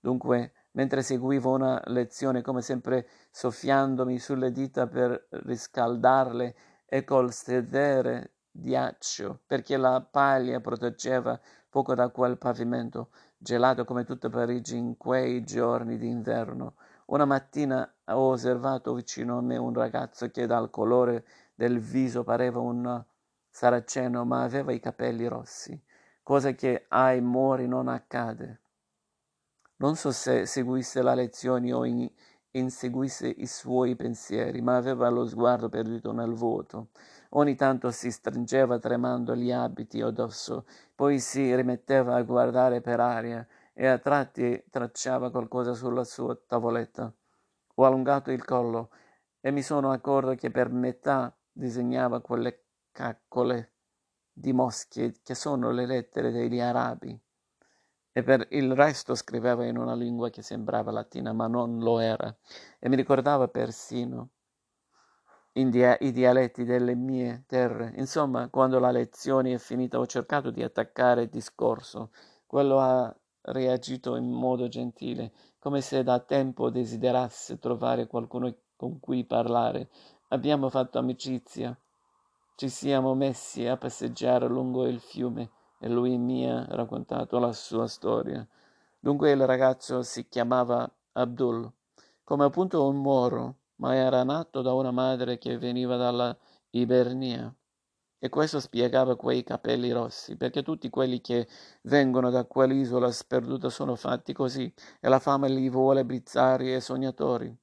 Dunque, 0.00 0.52
mentre 0.72 1.02
seguivo 1.02 1.52
una 1.52 1.80
lezione, 1.86 2.42
come 2.42 2.62
sempre 2.62 3.06
soffiandomi 3.30 4.18
sulle 4.18 4.52
dita 4.52 4.86
per 4.86 5.26
riscaldarle 5.30 6.54
e 6.86 7.04
col 7.04 7.32
sedere 7.32 8.33
ghiaccio, 8.56 9.40
perché 9.46 9.76
la 9.76 10.00
paglia 10.00 10.60
proteggeva 10.60 11.38
poco 11.68 11.94
da 11.94 12.08
quel 12.10 12.38
pavimento, 12.38 13.10
gelato 13.36 13.84
come 13.84 14.04
tutta 14.04 14.30
Parigi 14.30 14.76
in 14.76 14.96
quei 14.96 15.42
giorni 15.42 15.98
d'inverno. 15.98 16.74
Una 17.06 17.24
mattina 17.24 17.92
ho 18.06 18.30
osservato 18.30 18.94
vicino 18.94 19.38
a 19.38 19.42
me 19.42 19.56
un 19.56 19.74
ragazzo 19.74 20.30
che 20.30 20.46
dal 20.46 20.70
colore 20.70 21.24
del 21.54 21.80
viso 21.80 22.22
pareva 22.22 22.60
un 22.60 23.04
saraceno, 23.50 24.24
ma 24.24 24.44
aveva 24.44 24.72
i 24.72 24.80
capelli 24.80 25.26
rossi, 25.26 25.78
cosa 26.22 26.52
che 26.52 26.86
ai 26.88 27.20
mori 27.20 27.66
non 27.66 27.88
accade. 27.88 28.60
Non 29.76 29.96
so 29.96 30.12
se 30.12 30.46
seguisse 30.46 31.02
la 31.02 31.14
lezione 31.14 31.72
o 31.72 31.84
in, 31.84 32.08
inseguisse 32.52 33.26
i 33.26 33.46
suoi 33.46 33.96
pensieri, 33.96 34.60
ma 34.60 34.76
aveva 34.76 35.08
lo 35.08 35.26
sguardo 35.26 35.68
perduto 35.68 36.12
nel 36.12 36.32
vuoto. 36.32 36.90
Ogni 37.36 37.56
tanto 37.56 37.90
si 37.90 38.12
stringeva 38.12 38.78
tremando 38.78 39.34
gli 39.34 39.50
abiti 39.50 40.00
addosso, 40.00 40.66
poi 40.94 41.18
si 41.18 41.54
rimetteva 41.54 42.14
a 42.14 42.22
guardare 42.22 42.80
per 42.80 43.00
aria 43.00 43.44
e 43.72 43.88
a 43.88 43.98
tratti 43.98 44.64
tracciava 44.70 45.32
qualcosa 45.32 45.74
sulla 45.74 46.04
sua 46.04 46.36
tavoletta. 46.36 47.12
Ho 47.74 47.84
allungato 47.84 48.30
il 48.30 48.44
collo 48.44 48.90
e 49.40 49.50
mi 49.50 49.62
sono 49.62 49.90
accorto 49.90 50.36
che 50.36 50.52
per 50.52 50.70
metà 50.70 51.36
disegnava 51.50 52.20
quelle 52.20 52.66
caccole 52.92 53.72
di 54.32 54.52
mosche 54.52 55.14
che 55.24 55.34
sono 55.34 55.72
le 55.72 55.86
lettere 55.86 56.30
degli 56.30 56.60
arabi 56.60 57.20
e 58.12 58.22
per 58.22 58.46
il 58.50 58.72
resto 58.76 59.16
scriveva 59.16 59.64
in 59.64 59.76
una 59.76 59.94
lingua 59.94 60.30
che 60.30 60.42
sembrava 60.42 60.92
latina 60.92 61.32
ma 61.32 61.48
non 61.48 61.80
lo 61.80 61.98
era 61.98 62.32
e 62.78 62.88
mi 62.88 62.94
ricordava 62.94 63.48
persino 63.48 64.30
dia- 65.54 65.96
i 66.00 66.10
dialetti 66.12 66.64
delle 66.64 66.94
mie 66.94 67.44
terre. 67.46 67.92
Insomma, 67.96 68.48
quando 68.48 68.78
la 68.78 68.90
lezione 68.90 69.54
è 69.54 69.58
finita 69.58 69.98
ho 69.98 70.06
cercato 70.06 70.50
di 70.50 70.62
attaccare 70.62 71.22
il 71.22 71.28
discorso. 71.28 72.10
Quello 72.46 72.80
ha 72.80 73.14
reagito 73.42 74.16
in 74.16 74.30
modo 74.30 74.68
gentile, 74.68 75.32
come 75.58 75.80
se 75.80 76.02
da 76.02 76.18
tempo 76.18 76.70
desiderasse 76.70 77.58
trovare 77.58 78.06
qualcuno 78.06 78.54
con 78.76 78.98
cui 79.00 79.24
parlare. 79.24 79.88
Abbiamo 80.28 80.68
fatto 80.70 80.98
amicizia. 80.98 81.76
Ci 82.56 82.68
siamo 82.68 83.14
messi 83.14 83.66
a 83.66 83.76
passeggiare 83.76 84.48
lungo 84.48 84.86
il 84.86 85.00
fiume 85.00 85.50
e 85.78 85.88
lui 85.88 86.16
mi 86.18 86.48
ha 86.48 86.66
raccontato 86.68 87.38
la 87.38 87.52
sua 87.52 87.86
storia. 87.86 88.46
Dunque 88.98 89.30
il 89.30 89.44
ragazzo 89.44 90.02
si 90.02 90.28
chiamava 90.28 90.90
Abdul, 91.12 91.70
come 92.24 92.44
appunto 92.44 92.86
un 92.86 92.96
moro, 92.96 93.56
ma 93.76 93.94
era 93.94 94.22
nato 94.22 94.62
da 94.62 94.72
una 94.72 94.90
madre 94.90 95.38
che 95.38 95.58
veniva 95.58 95.96
dalla 95.96 96.36
Ibernia. 96.70 97.54
E 98.18 98.28
questo 98.30 98.58
spiegava 98.58 99.16
quei 99.16 99.42
capelli 99.44 99.92
rossi, 99.92 100.36
perché 100.36 100.62
tutti 100.62 100.88
quelli 100.88 101.20
che 101.20 101.46
vengono 101.82 102.30
da 102.30 102.44
quell'isola 102.46 103.10
sperduta 103.10 103.68
sono 103.68 103.96
fatti 103.96 104.32
così, 104.32 104.72
e 105.00 105.08
la 105.08 105.18
fama 105.18 105.46
li 105.46 105.68
vuole 105.68 106.04
bizzarri 106.04 106.72
e 106.72 106.80
sognatori. 106.80 107.54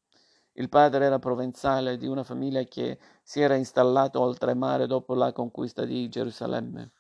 Il 0.53 0.70
padre 0.70 1.06
era 1.06 1.18
provenzale 1.18 1.98
di 1.98 2.06
una 2.06 2.24
famiglia 2.24 2.62
che 2.63 3.00
si 3.24 3.41
era 3.41 3.56
installata 3.56 4.20
oltremare 4.20 4.86
dopo 4.86 5.15
la 5.15 5.32
conquista 5.32 5.86
di 5.86 6.08
Gerusalemme. 6.10 6.91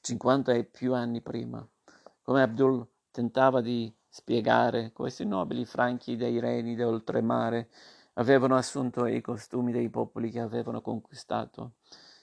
50 0.00 0.54
e 0.54 0.64
più 0.64 0.94
anni 0.94 1.20
prima. 1.20 1.64
Come 2.22 2.42
Abdul 2.42 2.86
tentava 3.10 3.60
di 3.60 3.94
spiegare, 4.16 4.92
questi 4.92 5.26
nobili 5.26 5.66
franchi 5.66 6.16
dei 6.16 6.40
regni 6.40 6.74
d'oltremare 6.74 7.68
avevano 8.14 8.56
assunto 8.56 9.04
i 9.04 9.20
costumi 9.20 9.72
dei 9.72 9.90
popoli 9.90 10.30
che 10.30 10.40
avevano 10.40 10.80
conquistato. 10.80 11.72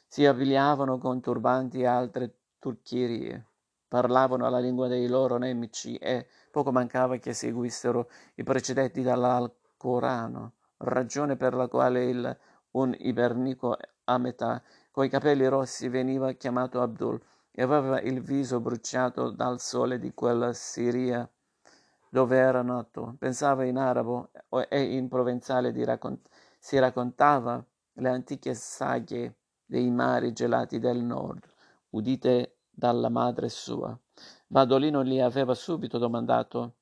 Si 0.07 0.25
abbigliavano 0.25 0.97
con 0.97 1.21
turbanti 1.21 1.81
e 1.81 1.85
altre 1.85 2.33
turchierie, 2.57 3.45
parlavano 3.87 4.49
la 4.49 4.57
lingua 4.57 4.87
dei 4.87 5.07
loro 5.07 5.37
nemici 5.37 5.95
e 5.97 6.25
poco 6.49 6.71
mancava 6.71 7.17
che 7.17 7.33
seguissero 7.33 8.09
i 8.35 8.43
precedetti 8.43 9.03
dall'Alcorano, 9.03 10.53
ragione 10.77 11.35
per 11.35 11.53
la 11.53 11.67
quale 11.67 12.05
il, 12.05 12.37
un 12.71 12.95
ibernico 12.97 13.77
a 14.05 14.17
metà, 14.17 14.63
coi 14.89 15.09
capelli 15.09 15.45
rossi, 15.45 15.89
veniva 15.89 16.31
chiamato 16.31 16.81
Abdul 16.81 17.21
e 17.51 17.61
aveva 17.61 18.01
il 18.01 18.19
viso 18.23 18.59
bruciato 18.59 19.29
dal 19.29 19.59
sole 19.59 19.99
di 19.99 20.11
quella 20.15 20.53
Siria 20.53 21.29
dove 22.13 22.37
era 22.37 22.61
nato. 22.61 23.15
Pensava 23.17 23.65
in 23.65 23.75
arabo 23.75 24.29
e 24.69 24.83
in 24.83 25.07
provenzale 25.07 25.73
raccont- 25.83 26.29
si 26.59 26.77
raccontava 26.77 27.65
le 27.93 28.09
antiche 28.09 28.53
saghe 28.53 29.37
dei 29.65 29.89
mari 29.89 30.31
gelati 30.31 30.77
del 30.77 31.01
nord, 31.01 31.43
udite 31.89 32.57
dalla 32.69 33.09
madre 33.09 33.49
sua. 33.49 33.97
Badolino 34.45 35.03
gli 35.03 35.19
aveva 35.19 35.55
subito 35.55 35.97
domandato 35.97 36.75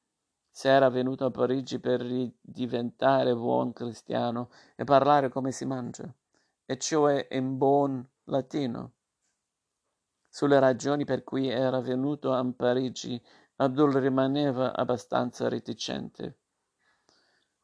se 0.52 0.68
era 0.68 0.90
venuto 0.90 1.24
a 1.24 1.32
Parigi 1.32 1.80
per 1.80 2.06
diventare 2.42 3.34
buon 3.34 3.72
cristiano 3.72 4.50
e 4.76 4.84
parlare 4.84 5.30
come 5.30 5.54
si 5.54 5.64
mangia, 5.64 6.14
e 6.66 6.78
cioè 6.78 7.28
in 7.32 7.56
buon 7.56 8.06
latino. 8.26 8.92
Sulle 10.28 10.60
ragioni 10.60 11.06
per 11.06 11.24
cui 11.24 11.48
era 11.48 11.80
venuto 11.80 12.34
a 12.34 12.46
Parigi, 12.54 13.22
Abdul 13.62 13.94
rimaneva 13.94 14.76
abbastanza 14.76 15.48
reticente. 15.48 16.38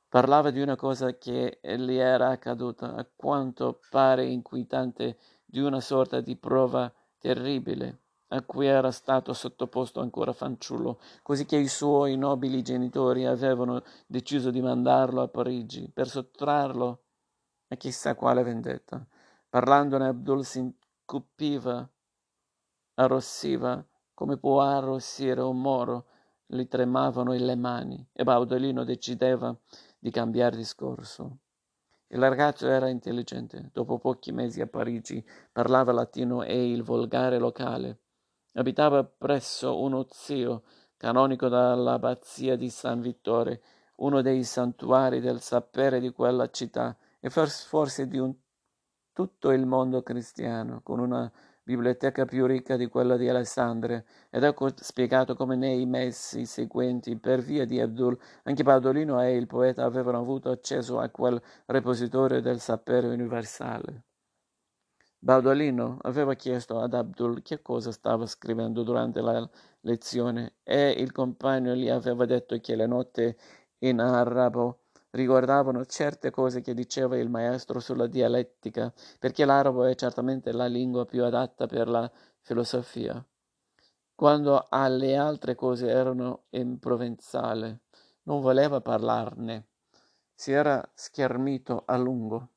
Parlava 0.08 0.52
di 0.52 0.62
una 0.62 0.76
cosa 0.76 1.18
che 1.18 1.60
gli 1.60 1.96
era 1.96 2.30
accaduta, 2.30 2.94
a 2.94 3.08
quanto 3.16 3.80
pare 3.90 4.26
inquietante, 4.26 5.18
di 5.44 5.60
una 5.60 5.82
sorta 5.82 6.22
di 6.22 6.36
prova 6.36 6.94
terribile 7.18 8.02
a 8.28 8.44
cui 8.44 8.68
era 8.68 8.92
stato 8.92 9.34
sottoposto 9.34 10.00
ancora 10.00 10.34
fanciullo, 10.34 11.00
così 11.24 11.46
che 11.46 11.56
i 11.56 11.68
suoi 11.68 12.16
nobili 12.16 12.62
genitori 12.62 13.26
avevano 13.26 13.82
deciso 14.06 14.52
di 14.52 14.62
mandarlo 14.62 15.22
a 15.22 15.28
Parigi 15.30 15.90
per 15.92 16.08
sottrarlo 16.10 17.04
a 17.70 17.76
chissà 17.76 18.14
quale 18.14 18.44
vendetta. 18.44 19.04
Parlandone 19.50 20.10
Abdul 20.10 20.46
si 20.46 20.60
incupiva 20.60 21.90
arrossiva 22.96 23.84
come 24.18 24.38
può 24.38 24.62
arrossire 24.62 25.42
un 25.42 25.62
moro, 25.62 26.06
gli 26.48 26.68
tremavano 26.68 27.34
le 27.34 27.56
mani 27.56 28.04
e 28.12 28.24
Baudolino 28.24 28.84
decideva 28.84 29.56
di 30.00 30.10
cambiare 30.10 30.58
discorso. 30.58 31.38
Il 32.08 32.18
ragazzo 32.18 32.68
era 32.68 32.90
intelligente. 32.90 33.70
Dopo 33.72 34.00
pochi 34.00 34.32
mesi 34.32 34.60
a 34.60 34.66
Parigi 34.66 35.24
parlava 35.52 35.92
latino 35.92 36.42
e 36.42 36.72
il 36.72 36.82
volgare 36.82 37.38
locale. 37.38 38.00
Abitava 38.54 39.04
presso 39.04 39.80
uno 39.80 40.08
zio, 40.10 40.64
canonico 40.98 41.48
dell'abbazia 41.48 42.56
di 42.56 42.72
San 42.72 43.02
Vittore, 43.02 43.62
uno 43.98 44.24
dei 44.24 44.44
santuari 44.44 45.20
del 45.20 45.42
sapere 45.42 46.00
di 46.00 46.10
quella 46.10 46.50
città 46.50 46.98
e 47.20 47.30
forse 47.30 48.08
di 48.08 48.18
un, 48.18 48.34
tutto 49.14 49.52
il 49.52 49.68
mondo 49.68 50.02
cristiano, 50.02 50.82
con 50.82 50.98
una 50.98 51.32
biblioteca 51.68 52.24
più 52.24 52.46
ricca 52.46 52.78
di 52.78 52.88
quella 52.88 53.18
di 53.18 53.28
Alessandria, 53.28 54.02
ed 54.30 54.44
ecco 54.44 54.70
spiegato 54.74 55.36
come 55.36 55.58
nei 55.58 55.86
mesi 55.86 56.46
seguenti, 56.46 57.18
per 57.18 57.42
via 57.42 57.66
di 57.66 57.82
Abdul, 57.82 58.18
anche 58.44 58.64
Baudolino 58.64 59.22
e 59.22 59.36
il 59.36 59.48
poeta 59.48 59.84
avevano 59.84 60.20
avuto 60.20 60.50
accesso 60.50 60.98
a 60.98 61.10
quel 61.10 61.42
repositorio 61.66 62.40
del 62.40 62.62
sapere 62.62 63.08
universale. 63.08 64.04
Baudolino 65.20 65.98
aveva 66.04 66.36
chiesto 66.36 66.80
ad 66.80 66.94
Abdul 66.94 67.42
che 67.42 67.62
cosa 67.62 67.92
stava 67.92 68.26
scrivendo 68.26 68.84
durante 68.84 69.20
la 69.20 69.46
lezione 69.82 70.54
e 70.64 70.92
il 70.92 71.12
compagno 71.12 71.74
gli 71.76 71.90
aveva 71.90 72.24
detto 72.26 72.58
che 72.62 72.78
le 72.78 72.88
note 72.88 73.36
in 73.80 74.00
arabo 74.00 74.84
riguardavano 75.18 75.84
certe 75.86 76.30
cose 76.30 76.62
che 76.62 76.76
diceva 76.76 77.18
il 77.18 77.30
maestro 77.30 77.80
sulla 77.80 78.06
dialettica, 78.06 78.94
perché 79.20 79.46
l'arabo 79.46 79.84
è 79.86 79.96
certamente 79.96 80.52
la 80.52 80.68
lingua 80.68 81.06
più 81.06 81.24
adatta 81.24 81.66
per 81.66 81.88
la 81.88 82.10
filosofia. 82.42 83.24
Quando 84.14 84.66
alle 84.70 85.16
altre 85.18 85.56
cose 85.56 85.88
erano 85.88 86.44
in 86.52 86.78
provenzale, 86.78 87.82
non 88.24 88.42
voleva 88.42 88.80
parlarne, 88.80 89.70
si 90.34 90.52
era 90.52 90.88
schermito 90.94 91.84
a 91.86 91.98
lungo, 91.98 92.50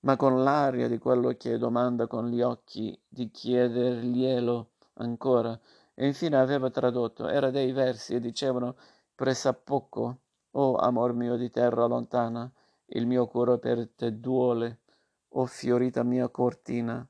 ma 0.00 0.16
con 0.16 0.42
l'aria 0.42 0.88
di 0.88 0.98
quello 0.98 1.34
che 1.38 1.56
domanda 1.56 2.06
con 2.06 2.28
gli 2.28 2.42
occhi 2.42 2.98
di 3.08 3.30
chiederglielo 3.30 4.70
ancora, 4.94 5.58
e 5.94 6.06
infine 6.06 6.36
aveva 6.36 6.70
tradotto, 6.70 7.28
era 7.28 7.50
dei 7.50 7.72
versi 7.72 8.14
e 8.14 8.20
dicevano 8.20 8.76
pressappoco 9.14 10.21
Oh 10.52 10.76
amor 10.76 11.12
mio 11.14 11.36
di 11.36 11.50
terra 11.50 11.86
lontana, 11.86 12.50
il 12.86 13.06
mio 13.06 13.26
cuore 13.26 13.58
per 13.58 13.88
te 13.88 14.18
duole, 14.18 14.80
oh 15.28 15.46
fiorita 15.46 16.02
mia 16.02 16.28
cortina, 16.28 17.06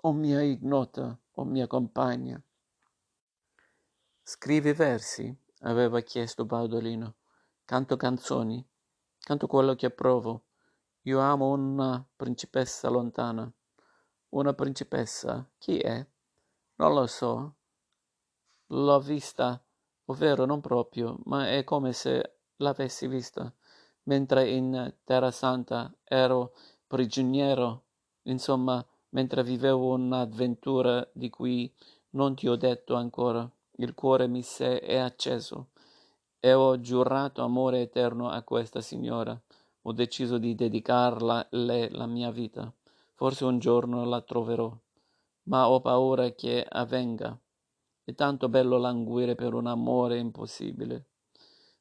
oh 0.00 0.12
mia 0.12 0.42
ignota, 0.42 1.18
oh 1.34 1.44
mia 1.44 1.66
compagna. 1.66 2.40
Scrivi 4.22 4.72
versi? 4.72 5.44
aveva 5.60 6.00
chiesto 6.00 6.44
Baudolino. 6.44 7.14
Canto 7.64 7.96
canzoni? 7.96 8.64
Canto 9.18 9.46
quello 9.46 9.74
che 9.74 9.90
provo. 9.90 10.44
Io 11.02 11.20
amo 11.20 11.52
una 11.52 12.04
principessa 12.16 12.88
lontana. 12.88 13.50
Una 14.30 14.52
principessa? 14.54 15.48
Chi 15.58 15.78
è? 15.78 16.04
Non 16.76 16.94
lo 16.94 17.06
so. 17.06 17.54
L'ho 18.66 19.00
vista, 19.00 19.60
ovvero 20.06 20.44
non 20.44 20.60
proprio, 20.60 21.18
ma 21.24 21.50
è 21.50 21.64
come 21.64 21.92
se 21.92 22.38
l'avessi 22.56 23.06
vista, 23.06 23.52
mentre 24.04 24.48
in 24.50 24.94
Terra 25.04 25.30
Santa 25.30 25.92
ero 26.04 26.54
prigioniero, 26.86 27.82
insomma, 28.22 28.84
mentre 29.10 29.42
vivevo 29.42 29.94
un'avventura 29.94 31.08
di 31.12 31.30
cui 31.30 31.72
non 32.10 32.34
ti 32.34 32.48
ho 32.48 32.56
detto 32.56 32.94
ancora. 32.94 33.48
Il 33.78 33.94
cuore 33.94 34.26
mi 34.26 34.42
si 34.42 34.64
è 34.64 34.96
acceso 34.96 35.68
e 36.40 36.52
ho 36.52 36.80
giurato 36.80 37.42
amore 37.42 37.82
eterno 37.82 38.30
a 38.30 38.42
questa 38.42 38.80
signora. 38.80 39.38
Ho 39.82 39.92
deciso 39.92 40.38
di 40.38 40.54
dedicarla 40.54 41.46
le 41.50 41.90
la 41.90 42.06
mia 42.06 42.30
vita. 42.30 42.72
Forse 43.14 43.44
un 43.44 43.58
giorno 43.58 44.04
la 44.04 44.20
troverò, 44.20 44.74
ma 45.44 45.68
ho 45.68 45.80
paura 45.80 46.30
che 46.30 46.64
avvenga. 46.68 47.38
È 48.08 48.14
tanto 48.14 48.48
bello 48.48 48.78
languire 48.78 49.34
per 49.34 49.52
un 49.52 49.66
amore 49.66 50.16
impossibile. 50.18 51.06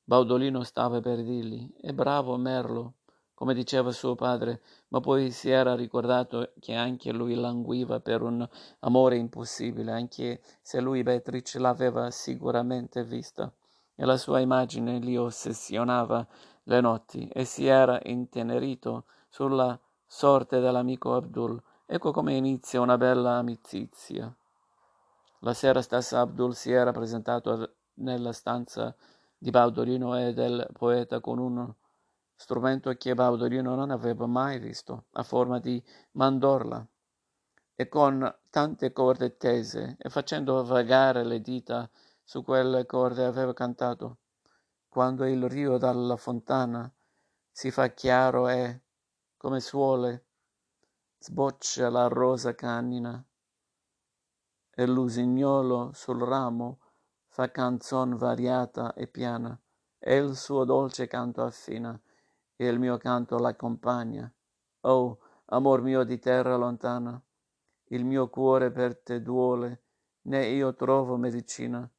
Baudolino 0.03 0.63
stava 0.63 0.99
per 0.99 1.21
dirgli, 1.21 1.71
è 1.79 1.93
bravo 1.93 2.35
Merlo, 2.35 2.95
come 3.35 3.53
diceva 3.53 3.91
suo 3.91 4.15
padre, 4.15 4.63
ma 4.87 4.99
poi 5.01 5.29
si 5.29 5.51
era 5.51 5.75
ricordato 5.75 6.53
che 6.59 6.73
anche 6.73 7.11
lui 7.11 7.35
languiva 7.35 7.99
per 7.99 8.23
un 8.23 8.43
amore 8.79 9.17
impossibile, 9.17 9.91
anche 9.91 10.41
se 10.63 10.81
lui 10.81 11.03
Beatrice 11.03 11.59
l'aveva 11.59 12.09
sicuramente 12.09 13.03
vista, 13.03 13.53
e 13.93 14.03
la 14.03 14.17
sua 14.17 14.39
immagine 14.39 14.97
gli 14.97 15.15
ossessionava 15.15 16.27
le 16.63 16.81
notti, 16.81 17.27
e 17.27 17.45
si 17.45 17.67
era 17.67 17.99
intenerito 18.01 19.05
sulla 19.29 19.79
sorte 20.07 20.59
dell'amico 20.59 21.13
Abdul. 21.13 21.61
Ecco 21.85 22.11
come 22.11 22.33
inizia 22.33 22.81
una 22.81 22.97
bella 22.97 23.33
amicizia. 23.33 24.35
La 25.45 25.53
sera 25.53 25.83
stessa 25.83 26.21
Abdul 26.21 26.55
si 26.55 26.71
era 26.71 26.91
presentato 26.91 27.75
nella 27.97 28.33
stanza 28.33 28.95
di 29.37 29.51
Baudolino 29.51 30.17
e 30.17 30.33
del 30.33 30.67
poeta 30.73 31.19
con 31.19 31.37
un 31.37 31.71
strumento 32.33 32.91
che 32.93 33.13
Baudolino 33.13 33.75
non 33.75 33.91
aveva 33.91 34.25
mai 34.25 34.57
visto, 34.57 35.05
a 35.11 35.21
forma 35.21 35.59
di 35.59 35.79
mandorla, 36.13 36.83
e 37.75 37.87
con 37.87 38.35
tante 38.49 38.91
corde 38.91 39.37
tese, 39.37 39.97
e 39.99 40.09
facendo 40.09 40.63
vagare 40.65 41.23
le 41.23 41.39
dita 41.41 41.87
su 42.23 42.43
quelle 42.43 42.87
corde 42.87 43.23
aveva 43.23 43.53
cantato. 43.53 44.17
Quando 44.89 45.27
il 45.27 45.47
rio 45.47 45.77
dalla 45.77 46.15
fontana 46.15 46.91
si 47.51 47.69
fa 47.69 47.89
chiaro 47.89 48.47
e, 48.49 48.81
come 49.37 49.59
suole, 49.59 50.25
sboccia 51.19 51.87
la 51.91 52.07
rosa 52.07 52.55
canina, 52.55 53.23
e 54.75 54.85
l'usignolo 54.85 55.91
sul 55.93 56.21
ramo 56.21 56.79
fa 57.27 57.49
canzon 57.49 58.15
variata 58.15 58.93
e 58.93 59.07
piana, 59.07 59.57
e 59.97 60.15
il 60.17 60.35
suo 60.35 60.65
dolce 60.65 61.07
canto 61.07 61.43
affina, 61.43 61.99
e 62.55 62.67
il 62.67 62.77
mio 62.77 62.97
canto 62.97 63.37
l'accompagna. 63.37 64.31
Oh, 64.81 65.19
amor 65.45 65.81
mio 65.81 66.03
di 66.03 66.19
terra 66.19 66.55
lontana, 66.55 67.21
il 67.89 68.05
mio 68.05 68.29
cuore 68.29 68.71
per 68.71 68.97
te 68.97 69.21
duole, 69.21 69.83
né 70.23 70.45
io 70.47 70.73
trovo 70.75 71.17
medicina, 71.17 71.89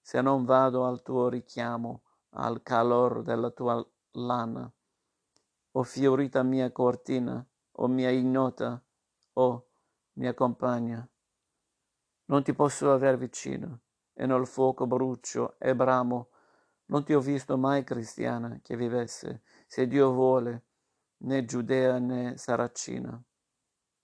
se 0.00 0.20
non 0.20 0.44
vado 0.44 0.84
al 0.84 1.02
tuo 1.02 1.28
richiamo, 1.28 2.02
al 2.30 2.62
calor 2.62 3.22
della 3.22 3.50
tua 3.50 3.84
lana. 4.12 4.70
O 5.72 5.82
fiorita 5.82 6.42
mia 6.42 6.70
cortina, 6.70 7.44
o 7.72 7.88
mia 7.88 8.10
ignota, 8.10 8.82
o 9.34 9.66
mia 10.14 10.34
compagna. 10.34 11.08
Non 12.26 12.42
ti 12.42 12.54
posso 12.54 12.90
aver 12.90 13.18
vicino, 13.18 13.80
e 14.14 14.26
nel 14.26 14.46
fuoco 14.46 14.86
brucio 14.86 15.56
e 15.58 15.74
bramo 15.74 16.28
non 16.86 17.04
ti 17.04 17.14
ho 17.14 17.20
visto 17.20 17.56
mai 17.56 17.82
cristiana 17.82 18.60
che 18.62 18.76
vivesse, 18.76 19.42
se 19.66 19.86
Dio 19.86 20.12
vuole, 20.12 20.64
né 21.18 21.44
giudea 21.44 21.98
né 21.98 22.36
saracina, 22.36 23.22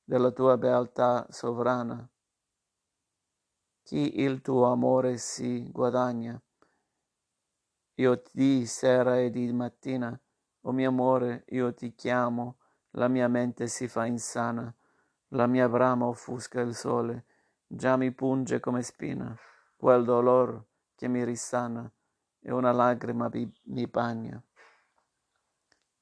della 0.03 0.31
tua 0.31 0.57
beatà 0.57 1.27
sovrana. 1.31 2.09
Chi 3.83 4.21
il 4.21 4.41
tuo 4.41 4.65
amore 4.67 5.19
si 5.19 5.71
guadagna, 5.71 6.41
io 7.95 8.23
di 8.33 8.65
sera 8.67 9.19
e 9.19 9.31
di 9.31 9.53
mattina, 9.53 10.19
o 10.63 10.73
mio 10.73 10.89
amore, 10.89 11.45
io 11.49 11.75
ti 11.75 11.95
chiamo, 11.95 12.59
la 12.93 13.09
mia 13.09 13.29
mente 13.29 13.67
si 13.67 13.89
fa 13.89 14.07
insana, 14.07 14.75
la 15.29 15.47
mia 15.47 15.69
brama 15.69 16.07
offusca 16.07 16.61
il 16.61 16.75
sole, 16.75 17.27
già 17.73 17.97
mi 17.97 18.11
punge 18.11 18.59
come 18.59 18.83
spina, 18.83 19.33
quel 19.77 20.03
dolor 20.03 20.67
che 20.97 21.07
mi 21.07 21.23
risana, 21.23 21.89
e 22.41 22.51
una 22.51 22.73
lacrima 22.73 23.31
mi 23.33 23.87
bagna. 23.87 24.43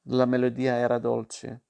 La 0.04 0.24
melodia 0.24 0.76
era 0.76 0.98
dolce, 0.98 1.64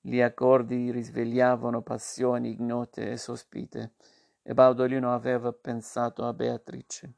gli 0.00 0.22
accordi 0.22 0.90
risvegliavano 0.90 1.82
passioni 1.82 2.52
ignote 2.52 3.10
e 3.10 3.18
sospite, 3.18 3.96
e 4.42 4.54
Baudolino 4.54 5.12
aveva 5.12 5.52
pensato 5.52 6.24
a 6.24 6.32
Beatrice. 6.32 7.12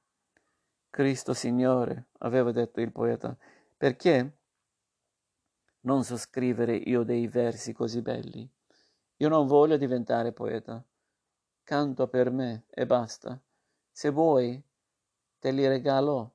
Cristo 0.91 1.35
Signore, 1.35 2.09
aveva 2.19 2.51
detto 2.51 2.81
il 2.81 2.91
poeta, 2.91 3.37
perché 3.77 4.39
non 5.83 6.03
so 6.03 6.17
scrivere 6.17 6.75
io 6.75 7.05
dei 7.05 7.29
versi 7.29 7.73
così 7.73 8.03
belli? 8.03 8.51
Io 9.19 9.29
non 9.29 9.47
voglio 9.47 9.77
diventare 9.77 10.33
poeta. 10.33 10.85
Canto 11.69 12.09
per 12.09 12.31
me 12.31 12.65
e 12.71 12.87
basta. 12.87 13.39
Se 13.93 14.09
vuoi, 14.09 14.59
te 15.39 15.51
li 15.51 15.69
regalo 15.69 16.33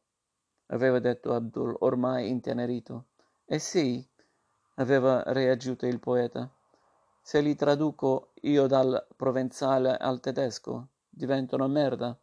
aveva 0.68 1.00
detto 1.00 1.34
Abdul, 1.34 1.76
ormai 1.80 2.30
intenerito. 2.30 3.06
Eh 3.44 3.58
sì, 3.58 4.08
aveva 4.76 5.24
reagito 5.26 5.88
il 5.88 6.00
poeta. 6.00 6.48
Se 7.20 7.42
li 7.42 7.56
traduco 7.56 8.34
io 8.42 8.68
dal 8.68 9.08
provenzale 9.16 9.98
al 9.98 10.20
tedesco, 10.20 10.90
diventano 11.10 11.68
merda. 11.68 12.16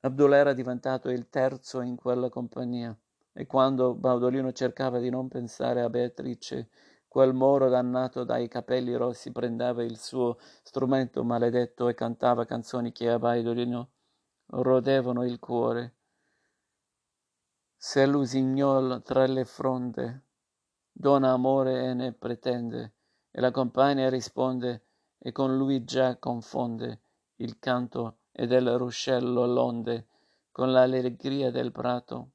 Abdul 0.00 0.32
era 0.32 0.54
diventato 0.54 1.10
il 1.10 1.28
terzo 1.28 1.82
in 1.82 1.96
quella 1.96 2.30
compagnia, 2.30 2.96
e 3.34 3.44
quando 3.44 3.92
Baudolino 3.92 4.52
cercava 4.52 5.00
di 5.00 5.10
non 5.10 5.28
pensare 5.28 5.82
a 5.82 5.90
Beatrice, 5.90 6.70
quel 7.18 7.34
moro 7.34 7.68
dannato 7.68 8.22
dai 8.22 8.46
capelli 8.46 8.94
rossi 8.94 9.32
prendeva 9.32 9.82
il 9.82 9.98
suo 9.98 10.38
strumento 10.62 11.24
maledetto 11.24 11.88
e 11.88 11.94
cantava 11.94 12.44
canzoni 12.44 12.92
che 12.92 13.10
a 13.10 13.18
Baudolino 13.18 13.90
rodevano 14.50 15.24
il 15.24 15.40
cuore. 15.40 15.96
Se 17.76 18.06
l'usignol 18.06 19.02
tra 19.02 19.26
le 19.26 19.44
fronde 19.44 20.26
dona 20.92 21.32
amore 21.32 21.86
e 21.86 21.94
ne 21.94 22.12
pretende, 22.12 22.94
e 23.32 23.40
la 23.40 23.50
compagna 23.50 24.08
risponde, 24.08 24.84
e 25.18 25.32
con 25.32 25.56
lui 25.56 25.82
già 25.82 26.18
confonde 26.18 27.00
il 27.38 27.58
canto 27.58 28.18
e 28.30 28.46
del 28.46 28.78
ruscello 28.78 29.44
l'onde 29.44 30.06
con 30.52 30.70
l'allegria 30.70 31.50
del 31.50 31.72
prato. 31.72 32.30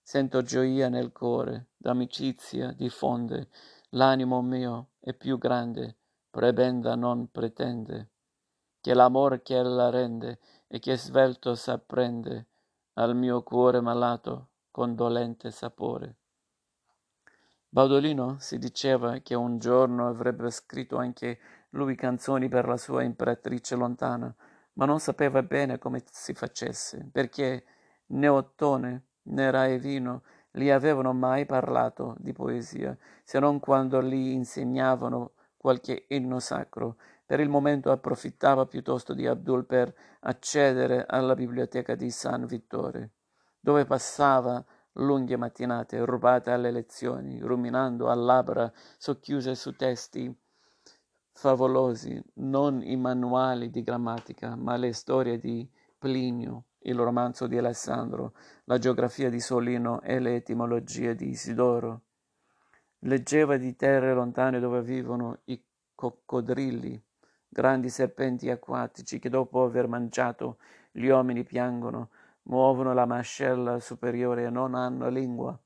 Sento 0.00 0.40
gioia 0.40 0.88
nel 0.88 1.12
cuore, 1.12 1.72
d'amicizia 1.76 2.72
diffonde, 2.72 3.48
l'animo 3.94 4.42
mio 4.42 4.90
è 5.00 5.12
più 5.14 5.38
grande, 5.38 5.96
prebenda 6.30 6.94
non 6.94 7.30
pretende, 7.30 8.10
che 8.80 8.94
l'amor 8.94 9.42
che 9.42 9.62
la 9.62 9.88
rende 9.90 10.40
e 10.66 10.78
che 10.78 10.96
svelto 10.96 11.54
s'apprende 11.54 12.46
al 12.94 13.14
mio 13.16 13.42
cuore 13.42 13.80
malato 13.80 14.48
con 14.70 14.94
dolente 14.94 15.50
sapore. 15.50 16.16
Baudolino 17.68 18.36
si 18.38 18.58
diceva 18.58 19.18
che 19.18 19.34
un 19.34 19.58
giorno 19.58 20.08
avrebbe 20.08 20.50
scritto 20.50 20.96
anche 20.96 21.38
lui 21.70 21.96
canzoni 21.96 22.48
per 22.48 22.66
la 22.66 22.76
sua 22.76 23.02
imperatrice 23.02 23.74
lontana, 23.74 24.32
ma 24.74 24.84
non 24.86 24.98
sapeva 24.98 25.42
bene 25.42 25.78
come 25.78 26.02
si 26.10 26.34
facesse, 26.34 27.08
perché 27.10 27.64
né 28.06 28.28
Ottone 28.28 29.06
né 29.22 29.50
Raevino 29.50 30.22
gli 30.54 30.70
avevano 30.70 31.12
mai 31.12 31.46
parlato 31.46 32.14
di 32.18 32.32
poesia, 32.32 32.96
se 33.24 33.38
non 33.40 33.58
quando 33.58 34.00
gli 34.02 34.30
insegnavano 34.30 35.32
qualche 35.56 36.06
inno 36.08 36.38
sacro. 36.38 36.96
Per 37.26 37.40
il 37.40 37.48
momento 37.48 37.90
approfittava 37.90 38.66
piuttosto 38.66 39.14
di 39.14 39.26
Abdul 39.26 39.64
per 39.64 39.92
accedere 40.20 41.04
alla 41.08 41.34
biblioteca 41.34 41.94
di 41.94 42.10
San 42.10 42.46
Vittore 42.46 43.10
dove 43.64 43.86
passava 43.86 44.62
lunghe 44.96 45.38
mattinate 45.38 46.04
rubate 46.04 46.50
alle 46.50 46.70
lezioni, 46.70 47.40
ruminando 47.40 48.10
a 48.10 48.14
labbra 48.14 48.70
socchiuse 48.98 49.54
su 49.54 49.74
testi 49.74 50.32
favolosi, 51.32 52.22
non 52.34 52.82
i 52.82 52.94
manuali 52.96 53.70
di 53.70 53.82
grammatica, 53.82 54.54
ma 54.54 54.76
le 54.76 54.92
storie 54.92 55.38
di 55.38 55.66
Plinio, 55.96 56.64
il 56.80 56.96
romanzo 56.96 57.46
di 57.46 57.56
Alessandro, 57.56 58.34
la 58.66 58.78
geografia 58.78 59.28
di 59.28 59.40
Solino 59.40 60.00
e 60.00 60.18
le 60.18 60.36
etimologie 60.36 61.14
di 61.14 61.28
Isidoro. 61.28 62.00
Leggeva 63.00 63.58
di 63.58 63.76
terre 63.76 64.14
lontane 64.14 64.58
dove 64.58 64.80
vivono 64.82 65.40
i 65.44 65.62
coccodrilli, 65.94 67.02
grandi 67.46 67.90
serpenti 67.90 68.48
acquatici 68.48 69.18
che 69.18 69.28
dopo 69.28 69.62
aver 69.64 69.86
mangiato 69.86 70.56
gli 70.90 71.08
uomini 71.08 71.44
piangono, 71.44 72.08
muovono 72.44 72.94
la 72.94 73.04
mascella 73.04 73.78
superiore 73.80 74.44
e 74.44 74.50
non 74.50 74.74
hanno 74.74 75.10
lingua. 75.10 75.58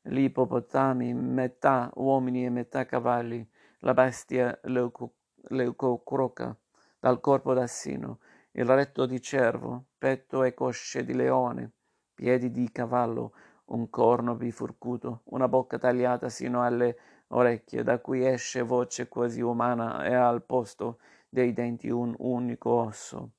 Gli 0.00 0.18
ippopotami, 0.18 1.14
metà 1.14 1.90
uomini 1.94 2.44
e 2.44 2.50
metà 2.50 2.84
cavalli, 2.84 3.48
la 3.78 3.94
bestia 3.94 4.58
leucocroca, 4.62 6.56
dal 6.98 7.20
corpo 7.20 7.54
d'assino, 7.54 8.18
il 8.52 8.64
retto 8.64 9.06
di 9.06 9.20
cervo, 9.20 9.84
petto 9.96 10.42
e 10.42 10.52
cosce 10.52 11.04
di 11.04 11.14
leone, 11.14 11.72
piedi 12.14 12.50
di 12.50 12.70
cavallo, 12.70 13.32
un 13.66 13.90
corno 13.90 14.34
bifurcuto, 14.34 15.22
una 15.24 15.48
bocca 15.48 15.78
tagliata 15.78 16.28
sino 16.28 16.62
alle 16.62 16.96
orecchie, 17.28 17.82
da 17.82 17.98
cui 17.98 18.26
esce 18.26 18.62
voce 18.62 19.08
quasi 19.08 19.40
umana 19.40 20.04
e 20.04 20.14
al 20.14 20.44
posto 20.44 20.98
dei 21.28 21.52
denti 21.52 21.88
un 21.88 22.14
unico 22.18 22.70
osso. 22.70 23.30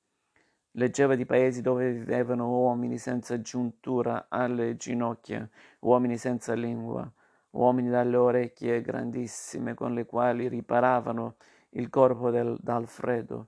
Leggeva 0.71 1.15
di 1.15 1.25
paesi 1.25 1.61
dove 1.61 1.91
vivevano 1.91 2.49
uomini 2.49 2.97
senza 2.97 3.39
giuntura 3.41 4.25
alle 4.27 4.75
ginocchia, 4.75 5.49
uomini 5.79 6.17
senza 6.17 6.53
lingua, 6.53 7.09
uomini 7.51 7.89
dalle 7.89 8.17
orecchie 8.17 8.81
grandissime 8.81 9.73
con 9.73 9.93
le 9.93 10.05
quali 10.05 10.49
riparavano 10.49 11.37
il 11.69 11.89
corpo 11.89 12.29
del, 12.29 12.57
dal 12.59 12.87
freddo, 12.87 13.47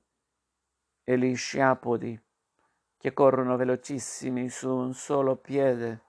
e 1.04 1.18
gli 1.18 1.36
sciapodi 1.36 2.18
che 2.98 3.14
corrono 3.14 3.56
velocissimi 3.56 4.50
su 4.50 4.70
un 4.70 4.94
solo 4.94 5.36
piede. 5.36 6.02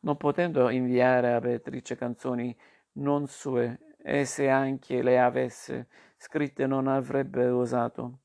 Non 0.00 0.16
potendo 0.16 0.68
inviare 0.70 1.32
a 1.32 1.40
Beatrice 1.40 1.96
canzoni 1.96 2.56
non 2.92 3.26
sue, 3.26 3.96
e 4.02 4.24
se 4.24 4.48
anche 4.48 5.02
le 5.02 5.20
avesse 5.20 5.88
scritte 6.16 6.66
non 6.66 6.86
avrebbe 6.86 7.48
osato. 7.48 8.20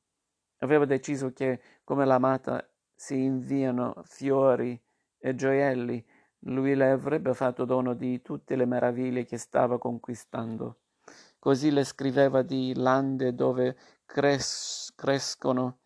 Aveva 0.58 0.86
deciso 0.86 1.32
che, 1.32 1.60
come 1.84 2.06
l'amata, 2.06 2.66
si 2.94 3.22
inviano 3.22 4.02
fiori 4.04 4.80
e 5.18 5.34
gioielli 5.34 6.04
lui 6.40 6.74
le 6.74 6.90
avrebbe 6.90 7.34
fatto 7.34 7.64
dono 7.64 7.94
di 7.94 8.22
tutte 8.22 8.56
le 8.56 8.66
meraviglie 8.66 9.24
che 9.24 9.36
stava 9.36 9.78
conquistando. 9.78 10.78
Così 11.38 11.70
le 11.70 11.84
scriveva 11.84 12.42
di 12.42 12.72
lande 12.74 13.34
dove 13.34 13.76
cres- 14.04 14.92
crescono 14.94 15.78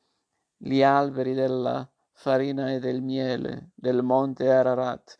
gli 0.62 0.82
alberi 0.82 1.32
della 1.32 1.88
farina 2.12 2.70
e 2.70 2.80
del 2.80 3.00
miele, 3.00 3.70
del 3.74 4.02
monte 4.02 4.50
Ararat, 4.50 5.16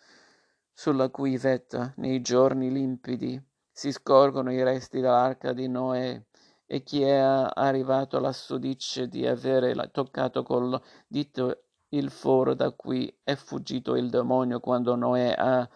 sulla 0.71 1.09
cui 1.09 1.39
vetta, 1.39 1.95
nei 1.97 2.21
giorni 2.21 2.71
limpidi, 2.71 3.43
si 3.73 3.91
scorgono 3.91 4.53
i 4.53 4.63
resti 4.63 5.01
dell'arca 5.01 5.55
di 5.55 5.67
Noè, 5.67 6.23
e 6.67 6.83
chi 6.83 7.01
è 7.03 7.17
arrivato 7.17 8.21
lassù 8.21 8.59
dice 8.59 9.09
di 9.09 9.27
avere 9.27 9.75
toccato 9.91 10.43
col 10.43 10.79
dito 11.07 11.63
il 11.89 12.11
foro 12.11 12.53
da 12.55 12.71
cui 12.73 13.11
è 13.25 13.35
fuggito 13.35 13.97
il 13.97 14.11
demonio 14.11 14.61
quando 14.61 14.95
Noè 14.95 15.35
ha 15.37 15.67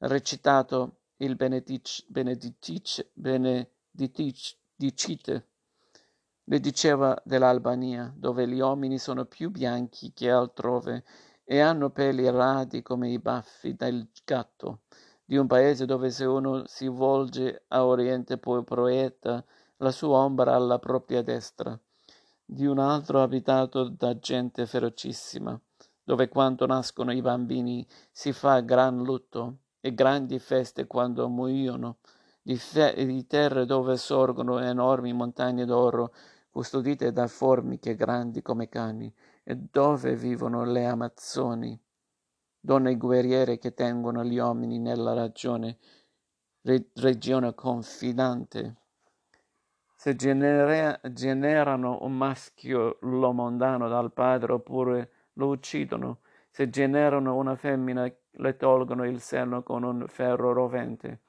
recitato 0.00 0.98
il 1.16 1.34
benedic, 1.34 2.04
benedic, 2.08 3.08
benedicite. 3.14 5.48
Le 6.46 6.60
diceva 6.60 7.18
dell'Albania, 7.24 8.12
dove 8.14 8.46
gli 8.46 8.60
uomini 8.60 8.98
sono 8.98 9.24
più 9.24 9.50
bianchi 9.50 10.12
che 10.12 10.30
altrove 10.30 11.02
e 11.42 11.60
hanno 11.60 11.88
peli 11.88 12.28
radi 12.28 12.82
come 12.82 13.10
i 13.10 13.18
baffi 13.18 13.74
del 13.74 14.06
gatto, 14.26 14.80
di 15.24 15.38
un 15.38 15.46
paese 15.46 15.86
dove 15.86 16.10
se 16.10 16.26
uno 16.26 16.64
si 16.66 16.86
volge 16.86 17.64
a 17.68 17.86
oriente 17.86 18.36
poi 18.36 18.62
proietta 18.62 19.42
la 19.78 19.90
sua 19.90 20.18
ombra 20.18 20.54
alla 20.54 20.78
propria 20.78 21.22
destra. 21.22 21.78
Di 22.44 22.66
un 22.66 22.78
altro 22.78 23.22
abitato 23.22 23.88
da 23.88 24.18
gente 24.18 24.66
ferocissima, 24.66 25.58
dove 26.02 26.28
quando 26.28 26.66
nascono 26.66 27.10
i 27.10 27.22
bambini 27.22 27.86
si 28.12 28.34
fa 28.34 28.60
gran 28.60 29.02
lutto 29.02 29.60
e 29.80 29.94
grandi 29.94 30.38
feste 30.38 30.86
quando 30.86 31.26
muoiono, 31.26 31.96
di, 32.42 32.56
fe- 32.58 32.94
di 33.06 33.26
terre 33.26 33.64
dove 33.64 33.96
sorgono 33.96 34.58
enormi 34.58 35.14
montagne 35.14 35.64
d'oro 35.64 36.12
custodite 36.54 37.10
da 37.10 37.26
formiche 37.26 37.96
grandi 37.96 38.40
come 38.40 38.68
cani, 38.68 39.12
e 39.42 39.56
dove 39.56 40.14
vivono 40.14 40.64
le 40.64 40.86
amazzoni, 40.86 41.76
donne 42.60 42.96
guerriere 42.96 43.58
che 43.58 43.74
tengono 43.74 44.22
gli 44.22 44.38
uomini 44.38 44.78
nella 44.78 45.14
ragione, 45.14 45.78
re- 46.62 46.90
regione 46.94 47.54
confidante 47.54 48.76
se 50.04 50.16
genera- 50.16 51.00
generano 51.12 52.00
un 52.02 52.12
maschio 52.14 52.98
lo 53.00 53.32
mondano 53.32 53.88
dal 53.88 54.12
padre 54.12 54.52
oppure 54.52 55.10
lo 55.34 55.46
uccidono, 55.46 56.18
se 56.50 56.68
generano 56.68 57.34
una 57.36 57.56
femmina 57.56 58.06
le 58.32 58.56
tolgono 58.58 59.06
il 59.06 59.22
seno 59.22 59.62
con 59.62 59.82
un 59.82 60.04
ferro 60.06 60.52
rovente. 60.52 61.20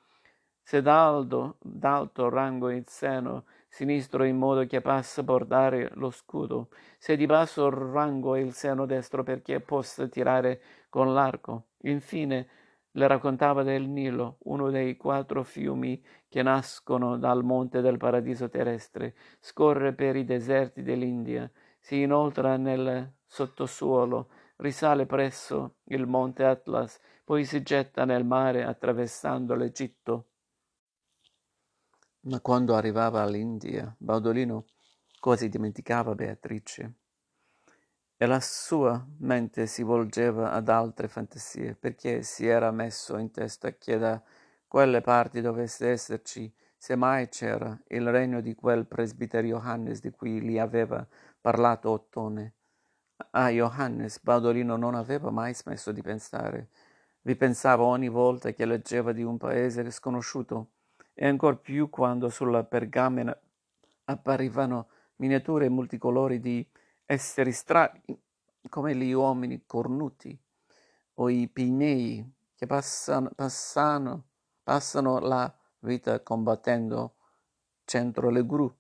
Se 0.62 0.82
d'alto, 0.82 1.56
d'alto 1.62 2.28
rango 2.28 2.70
il 2.70 2.84
seno 2.86 3.46
sinistro 3.76 4.24
in 4.24 4.38
modo 4.38 4.66
che 4.66 4.80
possa 4.80 5.22
bordare 5.22 5.90
lo 5.96 6.10
scudo, 6.10 6.70
se 6.98 7.18
di 7.18 7.26
basso 7.26 7.70
rango 7.70 8.38
il 8.38 8.54
seno 8.54 8.86
destro 8.86 9.22
perché 9.22 9.60
possa 9.60 10.08
tirare 10.08 10.62
con 10.88 11.14
l'arco. 11.14 11.66
Infine 11.82 12.48
le 12.92 13.06
raccontava 13.06 13.64
del 13.64 13.90
Nilo, 13.90 14.38
uno 14.44 14.70
dei 14.70 14.96
quattro 14.96 15.44
fiumi 15.44 16.02
che 16.30 16.42
nascono 16.42 17.18
dal 17.18 17.44
monte 17.44 17.82
del 17.82 17.98
paradiso 17.98 18.48
terrestre, 18.48 19.14
scorre 19.42 19.92
per 19.92 20.16
i 20.16 20.24
deserti 20.24 20.82
dell'India, 20.82 21.52
si 21.78 22.00
inoltra 22.00 22.56
nel 22.56 23.12
sottosuolo, 23.26 24.30
risale 24.58 25.06
presso 25.06 25.80
il 25.88 26.08
monte 26.08 26.46
Atlas, 26.46 26.98
poi 27.26 27.44
si 27.44 27.62
getta 27.62 28.06
nel 28.06 28.24
mare 28.24 28.64
attraversando 28.64 29.54
l'Egitto. 29.54 30.28
Ma 32.28 32.40
quando 32.42 32.74
arrivava 32.74 33.22
all'India, 33.22 33.94
Baudolino 34.00 34.66
quasi 35.20 35.48
dimenticava 35.48 36.16
Beatrice 36.16 36.94
e 38.18 38.26
la 38.26 38.40
sua 38.40 39.06
mente 39.20 39.68
si 39.68 39.84
volgeva 39.84 40.52
ad 40.52 40.70
altre 40.70 41.08
fantasie, 41.08 41.76
perché 41.76 42.24
si 42.24 42.48
era 42.48 42.72
messo 42.72 43.18
in 43.18 43.30
testa 43.30 43.76
che 43.76 44.00
da 44.00 44.20
quelle 44.68 45.02
parti 45.02 45.40
dovesse 45.40 45.90
esserci, 45.90 46.52
se 46.76 46.96
mai 46.96 47.30
c'era, 47.30 47.80
il 47.90 48.10
regno 48.10 48.42
di 48.42 48.56
quel 48.56 48.88
presbitero 48.88 49.46
Johannes 49.46 50.00
di 50.00 50.10
cui 50.10 50.42
gli 50.42 50.58
aveva 50.58 51.06
parlato 51.40 51.92
Ottone. 51.92 52.54
A 53.32 53.50
Johannes 53.50 54.20
Baudolino 54.20 54.78
non 54.78 54.96
aveva 54.96 55.30
mai 55.30 55.54
smesso 55.54 55.92
di 55.92 56.02
pensare. 56.02 56.70
Vi 57.22 57.36
pensava 57.36 57.84
ogni 57.84 58.10
volta 58.10 58.52
che 58.52 58.66
leggeva 58.66 59.12
di 59.12 59.22
un 59.22 59.38
paese 59.38 59.92
sconosciuto, 59.92 60.70
e 61.18 61.26
ancor 61.26 61.62
più 61.62 61.90
quando 61.90 62.30
sulla 62.30 62.66
pergamena 62.66 63.36
apparivano 64.06 64.90
miniature 65.16 65.70
multicolori 65.70 66.40
di 66.40 66.68
esseri 67.06 67.54
strani 67.54 68.04
come 68.70 68.96
gli 68.96 69.12
uomini 69.14 69.64
cornuti 69.66 70.38
o 71.16 71.30
i 71.30 71.48
pinei 71.48 72.34
che 72.54 72.68
passano, 72.68 73.32
passano, 73.34 74.26
passano 74.62 75.20
la 75.20 75.52
vita 75.80 76.22
combattendo 76.22 77.16
contro 77.86 78.30
le 78.30 78.46
gru. 78.46 78.76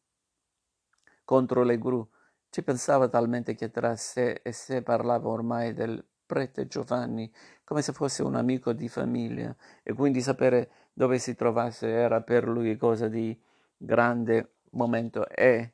Contro 1.23 1.63
le 1.63 1.77
gru. 1.77 2.07
Ci 2.49 2.63
pensava 2.63 3.07
talmente 3.07 3.55
che 3.55 3.71
tra 3.71 3.95
sé 3.95 4.41
e 4.43 4.51
sé 4.51 4.81
parlava 4.81 5.29
ormai 5.29 5.73
del 5.73 6.03
prete 6.25 6.67
Giovanni 6.67 7.31
come 7.63 7.81
se 7.81 7.93
fosse 7.93 8.23
un 8.23 8.35
amico 8.35 8.73
di 8.73 8.89
famiglia 8.89 9.55
e 9.83 9.93
quindi 9.93 10.21
sapere 10.21 10.84
dove 10.97 11.19
si 11.19 11.35
trovasse 11.35 11.89
era 11.89 12.21
per 12.21 12.47
lui 12.47 12.77
cosa 12.77 13.09
di 13.09 13.37
grande 13.75 14.53
momento. 14.71 15.27
E 15.27 15.73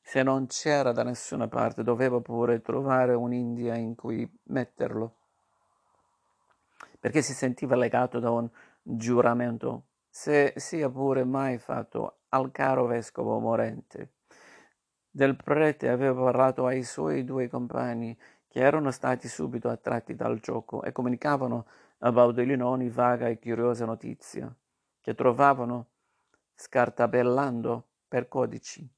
se 0.00 0.22
non 0.22 0.46
c'era 0.46 0.92
da 0.92 1.02
nessuna 1.02 1.48
parte, 1.48 1.82
doveva 1.82 2.20
pure 2.20 2.60
trovare 2.60 3.14
un'India 3.14 3.74
in 3.74 3.96
cui 3.96 4.28
metterlo, 4.44 5.16
perché 7.00 7.22
si 7.22 7.34
sentiva 7.34 7.74
legato 7.74 8.20
da 8.20 8.30
un 8.30 8.48
giuramento, 8.80 9.86
se 10.08 10.52
sia 10.56 10.88
pure 10.88 11.24
mai 11.24 11.58
fatto 11.58 12.18
al 12.28 12.52
caro 12.52 12.86
vescovo 12.86 13.40
morente. 13.40 14.12
Del 15.10 15.34
prete 15.34 15.88
aveva 15.88 16.22
parlato 16.22 16.66
ai 16.66 16.84
suoi 16.84 17.24
due 17.24 17.48
compagni, 17.48 18.16
che 18.46 18.60
erano 18.60 18.92
stati 18.92 19.26
subito 19.28 19.68
attratti 19.68 20.14
dal 20.14 20.38
gioco 20.38 20.82
e 20.82 20.92
comunicavano 20.92 21.66
a 22.04 22.10
Baudolino 22.10 22.66
ogni 22.66 22.88
vaga 22.88 23.28
e 23.28 23.38
curiosa 23.38 23.84
notizia, 23.84 24.52
che 25.00 25.14
trovavano 25.14 25.86
scartabellando 26.54 27.86
per 28.08 28.26
codici, 28.28 28.88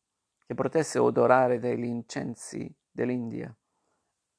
che 0.47 0.55
potesse 0.55 0.99
odorare 0.99 1.59
degli 1.59 1.85
incensi 1.85 2.73
dell'India. 2.91 3.55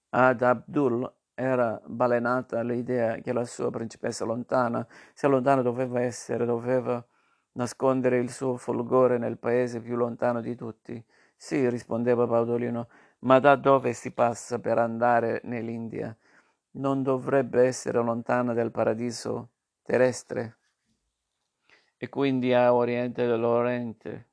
Ad 0.09 0.41
Abdul 0.41 1.13
era 1.35 1.79
balenata 1.85 2.61
l'idea 2.63 3.17
che 3.17 3.33
la 3.33 3.45
sua 3.45 3.69
principessa 3.69 4.25
lontana, 4.25 4.85
se 5.13 5.27
lontana 5.27 5.61
doveva 5.61 6.01
essere, 6.01 6.45
doveva 6.45 7.05
nascondere 7.53 8.17
il 8.17 8.31
suo 8.31 8.57
folgore 8.57 9.19
nel 9.19 9.37
paese 9.37 9.79
più 9.79 9.95
lontano 9.95 10.41
di 10.41 10.55
tutti. 10.55 11.03
Sì, 11.35 11.69
rispondeva 11.69 12.25
Baudolino, 12.25 12.87
ma 13.19 13.39
da 13.39 13.55
dove 13.55 13.93
si 13.93 14.11
passa 14.11 14.57
per 14.57 14.79
andare 14.79 15.41
nell'India? 15.43 16.15
Non 16.77 17.03
dovrebbe 17.03 17.63
essere 17.63 18.01
lontana 18.01 18.53
dal 18.53 18.69
paradiso 18.69 19.51
terrestre 19.81 20.57
e 21.95 22.09
quindi 22.09 22.53
a 22.53 22.73
oriente 22.73 23.25
dell'Oriente, 23.25 24.27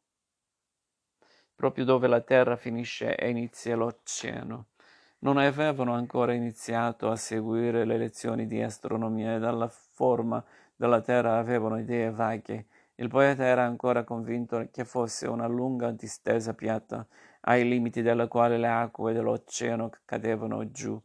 proprio 1.55 1.85
dove 1.85 2.09
la 2.09 2.21
terra 2.21 2.57
finisce 2.57 3.15
e 3.15 3.31
inizia 3.31 3.77
l'oceano. 3.77 4.67
Non 5.21 5.37
avevano 5.37 5.95
ancora 5.95 6.33
iniziato 6.33 7.09
a 7.11 7.17
seguire 7.17 7.85
le 7.85 7.97
lezioni 7.97 8.49
di 8.49 8.61
astronomia 8.61 9.37
e 9.37 9.39
dalla 9.39 9.69
forma 9.69 10.45
della 10.75 11.01
terra 11.01 11.39
avevano 11.39 11.79
idee 11.79 12.11
vaghe. 12.11 12.67
Il 12.97 13.07
poeta 13.07 13.45
era 13.45 13.63
ancora 13.63 14.03
convinto 14.03 14.69
che 14.73 14.85
fosse 14.85 15.29
una 15.29 15.47
lunga 15.47 15.93
distesa 15.93 16.55
piatta, 16.55 17.07
ai 17.43 17.69
limiti 17.69 18.03
della 18.03 18.27
quale 18.27 18.59
le 18.59 18.69
acque 18.69 19.13
dell'oceano 19.13 19.91
cadevano 20.05 20.69
giù, 20.73 21.01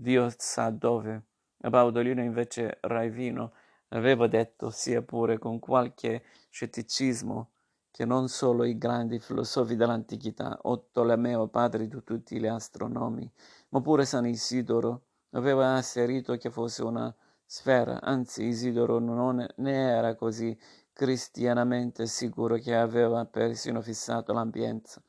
Dio 0.00 0.32
sa 0.36 0.70
dove. 0.70 1.24
A 1.62 1.70
Baudolino 1.70 2.22
invece 2.22 2.78
Raivino 2.82 3.52
aveva 3.88 4.28
detto, 4.28 4.70
sia 4.70 5.02
pure 5.02 5.38
con 5.38 5.58
qualche 5.58 6.22
scetticismo, 6.50 7.50
che 7.90 8.04
non 8.04 8.28
solo 8.28 8.62
i 8.62 8.78
grandi 8.78 9.18
filosofi 9.18 9.74
dell'antichità, 9.74 10.56
o 10.62 10.86
Tolomeo, 10.92 11.48
padre 11.48 11.88
di 11.88 12.04
tutti 12.04 12.38
gli 12.38 12.46
astronomi, 12.46 13.28
ma 13.70 13.80
pure 13.80 14.04
San 14.04 14.26
Isidoro, 14.26 15.06
aveva 15.30 15.74
asserito 15.74 16.36
che 16.36 16.48
fosse 16.48 16.84
una 16.84 17.12
sfera, 17.44 18.00
anzi 18.00 18.44
Isidoro 18.44 19.00
non 19.00 19.44
ne 19.56 19.72
era 19.72 20.14
così 20.14 20.56
cristianamente 20.92 22.06
sicuro 22.06 22.54
che 22.58 22.76
aveva 22.76 23.24
persino 23.24 23.82
fissato 23.82 24.32
l'ampienza, 24.32 25.02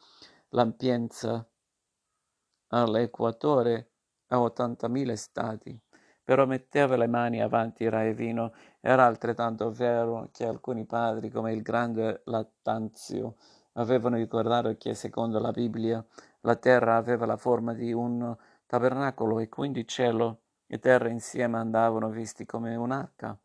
l'ampienza 0.49 1.47
all'equatore 2.69 3.88
a 4.29 4.37
80.000 4.39 5.15
stati. 5.15 5.79
Però 6.23 6.45
metteva 6.45 6.95
le 6.95 7.07
mani 7.07 7.41
avanti 7.41 7.87
Raevino. 7.89 8.53
Era 8.79 9.05
altrettanto 9.05 9.71
vero 9.71 10.29
che 10.31 10.45
alcuni 10.45 10.85
padri, 10.85 11.29
come 11.29 11.53
il 11.53 11.61
grande 11.61 12.21
Lattanzio, 12.25 13.35
avevano 13.73 14.17
ricordato 14.17 14.75
che, 14.77 14.93
secondo 14.93 15.39
la 15.39 15.51
Bibbia, 15.51 16.03
la 16.41 16.55
terra 16.55 16.95
aveva 16.95 17.25
la 17.25 17.37
forma 17.37 17.73
di 17.73 17.91
un 17.91 18.35
tabernacolo 18.65 19.39
e 19.39 19.49
quindi 19.49 19.87
cielo 19.87 20.41
e 20.67 20.77
terra 20.79 21.09
insieme 21.09 21.57
andavano 21.57 22.09
visti 22.09 22.45
come 22.45 22.75
un'arca, 22.75 23.35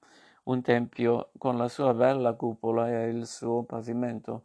un 0.44 0.60
tempio 0.60 1.30
con 1.38 1.56
la 1.56 1.68
sua 1.68 1.94
bella 1.94 2.34
cupola 2.34 2.90
e 2.90 3.08
il 3.08 3.26
suo 3.26 3.62
pavimento, 3.62 4.44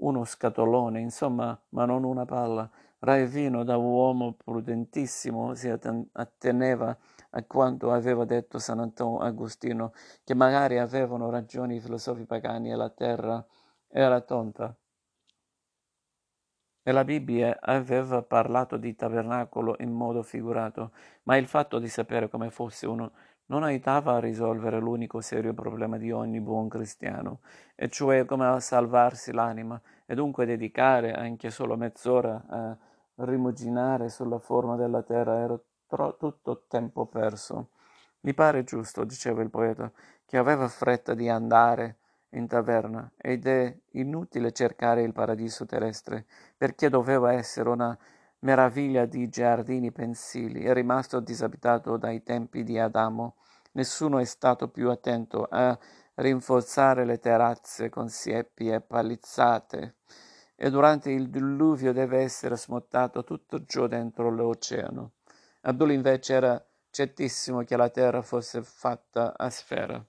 uno 0.00 0.24
scatolone, 0.24 1.00
insomma, 1.00 1.58
ma 1.70 1.84
non 1.86 2.04
una 2.04 2.26
palla. 2.26 2.70
Raevino, 3.02 3.64
da 3.64 3.78
uomo 3.78 4.34
prudentissimo, 4.34 5.54
si 5.54 5.70
atteneva 5.70 6.96
a 7.30 7.42
quanto 7.44 7.92
aveva 7.92 8.26
detto 8.26 8.58
Sant'Antonio 8.58 9.20
Agostino, 9.20 9.92
che 10.22 10.34
magari 10.34 10.78
avevano 10.78 11.30
ragioni 11.30 11.76
i 11.76 11.80
filosofi 11.80 12.26
pagani 12.26 12.70
e 12.70 12.76
la 12.76 12.90
terra 12.90 13.42
era 13.88 14.20
tonta. 14.20 14.76
E 16.82 16.92
la 16.92 17.04
Bibbia 17.04 17.58
aveva 17.60 18.22
parlato 18.22 18.76
di 18.76 18.94
tabernacolo 18.94 19.76
in 19.80 19.92
modo 19.92 20.22
figurato, 20.22 20.92
ma 21.22 21.36
il 21.36 21.46
fatto 21.46 21.78
di 21.78 21.88
sapere 21.88 22.28
come 22.28 22.50
fosse 22.50 22.86
uno 22.86 23.12
non 23.46 23.62
aiutava 23.62 24.14
a 24.14 24.20
risolvere 24.20 24.78
l'unico 24.78 25.20
serio 25.22 25.54
problema 25.54 25.96
di 25.96 26.12
ogni 26.12 26.40
buon 26.40 26.68
cristiano, 26.68 27.40
e 27.74 27.88
cioè 27.88 28.26
come 28.26 28.60
salvarsi 28.60 29.32
l'anima, 29.32 29.80
e 30.04 30.14
dunque 30.14 30.44
dedicare 30.44 31.12
anche 31.12 31.50
solo 31.50 31.76
mezz'ora 31.76 32.44
a 32.46 32.78
rimuginare 33.20 34.08
sulla 34.08 34.38
forma 34.38 34.76
della 34.76 35.02
terra 35.02 35.38
era 35.38 35.60
tro- 35.86 36.16
tutto 36.16 36.64
tempo 36.68 37.06
perso. 37.06 37.70
Mi 38.20 38.34
pare 38.34 38.64
giusto, 38.64 39.04
diceva 39.04 39.42
il 39.42 39.50
poeta, 39.50 39.90
che 40.26 40.36
aveva 40.36 40.68
fretta 40.68 41.14
di 41.14 41.28
andare 41.28 41.98
in 42.30 42.46
taverna 42.46 43.10
ed 43.16 43.46
è 43.46 43.76
inutile 43.92 44.52
cercare 44.52 45.02
il 45.02 45.12
paradiso 45.12 45.66
terrestre, 45.66 46.26
perché 46.56 46.88
doveva 46.88 47.32
essere 47.32 47.68
una 47.68 47.96
meraviglia 48.40 49.06
di 49.06 49.28
giardini 49.28 49.90
pensili, 49.90 50.62
è 50.64 50.72
rimasto 50.72 51.20
disabitato 51.20 51.96
dai 51.96 52.22
tempi 52.22 52.62
di 52.62 52.78
Adamo. 52.78 53.36
Nessuno 53.72 54.18
è 54.18 54.24
stato 54.24 54.68
più 54.68 54.90
attento 54.90 55.46
a 55.50 55.76
rinforzare 56.14 57.04
le 57.04 57.18
terrazze 57.18 57.88
con 57.88 58.08
siepi 58.08 58.68
e 58.68 58.80
palizzate 58.80 59.96
e 60.62 60.68
durante 60.68 61.10
il 61.10 61.30
diluvio 61.30 61.90
deve 61.90 62.18
essere 62.18 62.54
smottato 62.54 63.24
tutto 63.24 63.64
ciò 63.64 63.86
dentro 63.86 64.28
l'oceano. 64.28 65.12
Abdul 65.62 65.90
invece 65.90 66.34
era 66.34 66.66
certissimo 66.90 67.64
che 67.64 67.78
la 67.78 67.88
terra 67.88 68.20
fosse 68.20 68.62
fatta 68.62 69.34
a 69.38 69.48
sfera. 69.48 70.04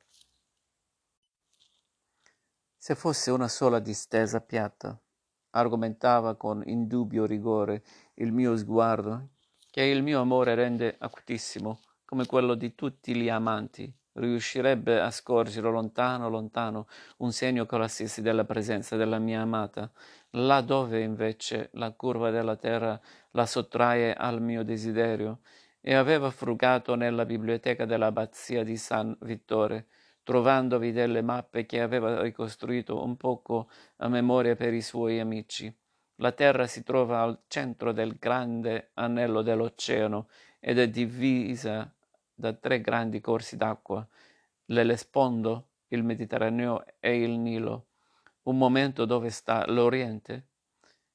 Se 2.75 2.95
fosse 2.95 3.31
una 3.31 3.47
sola 3.47 3.79
distesa 3.79 4.41
piatta, 4.41 4.99
argomentava 5.51 6.35
con 6.35 6.61
indubbio 6.65 7.25
rigore 7.25 7.83
il 8.15 8.33
mio 8.33 8.57
sguardo, 8.57 9.29
che 9.69 9.83
il 9.83 10.03
mio 10.03 10.19
amore 10.19 10.53
rende 10.53 10.97
acutissimo, 10.99 11.79
come 12.03 12.25
quello 12.25 12.55
di 12.55 12.75
tutti 12.75 13.15
gli 13.15 13.29
amanti, 13.29 13.89
riuscirebbe 14.13 14.99
a 14.99 15.11
scorgere 15.11 15.69
lontano, 15.69 16.29
lontano, 16.29 16.87
un 17.17 17.31
segno 17.31 17.65
qualsiasi 17.65 18.21
della 18.21 18.45
presenza 18.45 18.95
della 18.95 19.19
mia 19.19 19.41
amata, 19.41 19.91
là 20.31 20.61
dove 20.61 21.01
invece 21.01 21.69
la 21.73 21.91
curva 21.91 22.29
della 22.29 22.55
terra 22.55 22.99
la 23.31 23.45
sottrae 23.45 24.13
al 24.13 24.41
mio 24.41 24.63
desiderio, 24.63 25.39
e 25.81 25.95
aveva 25.95 26.29
frugato 26.29 26.95
nella 26.95 27.25
biblioteca 27.25 27.85
dell'abbazia 27.85 28.63
di 28.63 28.77
San 28.77 29.17
Vittore, 29.21 29.87
trovandovi 30.23 30.91
delle 30.91 31.21
mappe 31.21 31.65
che 31.65 31.81
aveva 31.81 32.21
ricostruito 32.21 33.03
un 33.03 33.17
poco 33.17 33.69
a 33.97 34.07
memoria 34.07 34.55
per 34.55 34.73
i 34.73 34.81
suoi 34.81 35.19
amici. 35.19 35.75
La 36.17 36.31
terra 36.31 36.67
si 36.67 36.83
trova 36.83 37.21
al 37.21 37.39
centro 37.47 37.91
del 37.91 38.17
grande 38.19 38.91
anello 38.93 39.41
dell'oceano 39.41 40.27
ed 40.59 40.77
è 40.77 40.87
divisa 40.87 41.91
da 42.41 42.53
tre 42.53 42.81
grandi 42.81 43.21
corsi 43.21 43.55
d'acqua, 43.55 44.05
l'Elespondo, 44.65 45.67
il 45.89 46.03
Mediterraneo 46.03 46.83
e 46.99 47.21
il 47.21 47.37
Nilo. 47.37 47.85
Un 48.43 48.57
momento 48.57 49.05
dove 49.05 49.29
sta 49.29 49.63
l'Oriente? 49.67 50.47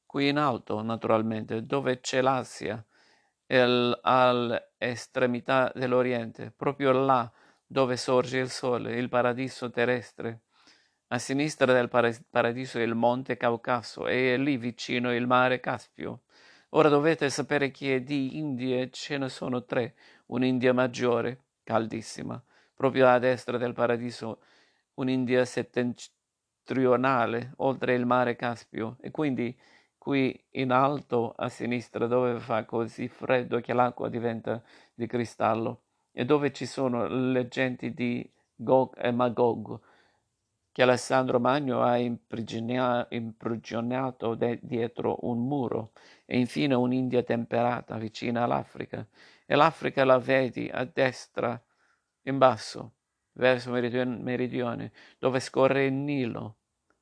Qui 0.06 0.28
in 0.28 0.38
alto, 0.38 0.80
naturalmente, 0.82 1.66
dove 1.66 1.98
c'è 1.98 2.20
l'Asia, 2.20 2.82
all'estremità 4.02 5.72
dell'Oriente, 5.74 6.52
proprio 6.56 6.92
là 6.92 7.30
dove 7.66 7.96
sorge 7.96 8.38
il 8.38 8.48
sole, 8.48 8.96
il 8.96 9.08
paradiso 9.08 9.68
terrestre. 9.70 10.42
A 11.08 11.18
sinistra 11.18 11.72
del 11.72 11.88
paradiso 12.30 12.78
il 12.78 12.94
monte 12.94 13.36
Caucaso 13.36 14.06
e 14.06 14.36
lì 14.36 14.56
vicino 14.56 15.12
il 15.12 15.26
mare 15.26 15.58
Caspio. 15.58 16.22
Ora 16.70 16.88
dovete 16.88 17.30
sapere 17.30 17.70
che 17.70 18.02
di 18.02 18.38
Indie 18.38 18.90
ce 18.90 19.16
ne 19.18 19.28
sono 19.28 19.64
tre, 19.64 19.94
un'India 20.26 20.72
maggiore, 20.72 21.40
caldissima, 21.64 22.40
proprio 22.74 23.08
a 23.08 23.18
destra 23.18 23.58
del 23.58 23.72
paradiso, 23.72 24.40
un'India 24.94 25.44
settentrionale, 25.44 27.52
oltre 27.58 27.94
il 27.94 28.06
mare 28.06 28.36
Caspio, 28.36 28.96
e 29.00 29.10
quindi 29.10 29.56
qui 29.98 30.40
in 30.52 30.70
alto 30.70 31.34
a 31.36 31.48
sinistra 31.48 32.06
dove 32.06 32.38
fa 32.38 32.64
così 32.64 33.08
freddo 33.08 33.60
che 33.60 33.72
l'acqua 33.72 34.08
diventa 34.08 34.62
di 34.94 35.06
cristallo, 35.06 35.82
e 36.12 36.24
dove 36.24 36.52
ci 36.52 36.66
sono 36.66 37.06
le 37.06 37.48
genti 37.48 37.92
di 37.92 38.28
Gog 38.54 38.94
e 38.96 39.10
Magog, 39.10 39.78
che 40.72 40.82
Alessandro 40.82 41.40
Magno 41.40 41.82
ha 41.82 41.96
imprigionato 41.96 44.34
de- 44.34 44.58
dietro 44.62 45.18
un 45.22 45.46
muro, 45.46 45.92
e 46.26 46.38
infine 46.38 46.74
un'India 46.74 47.22
temperata 47.22 47.96
vicina 47.96 48.44
all'Africa. 48.44 49.06
E 49.46 49.54
l'Africa 49.54 50.04
la 50.04 50.18
vedi 50.18 50.68
a 50.70 50.84
destra, 50.84 51.58
in 52.22 52.36
basso, 52.36 52.94
verso 53.34 53.70
meridione, 53.70 54.92
dove 55.18 55.40
scorre 55.40 55.86
il 55.86 55.92
Nilo 55.92 56.56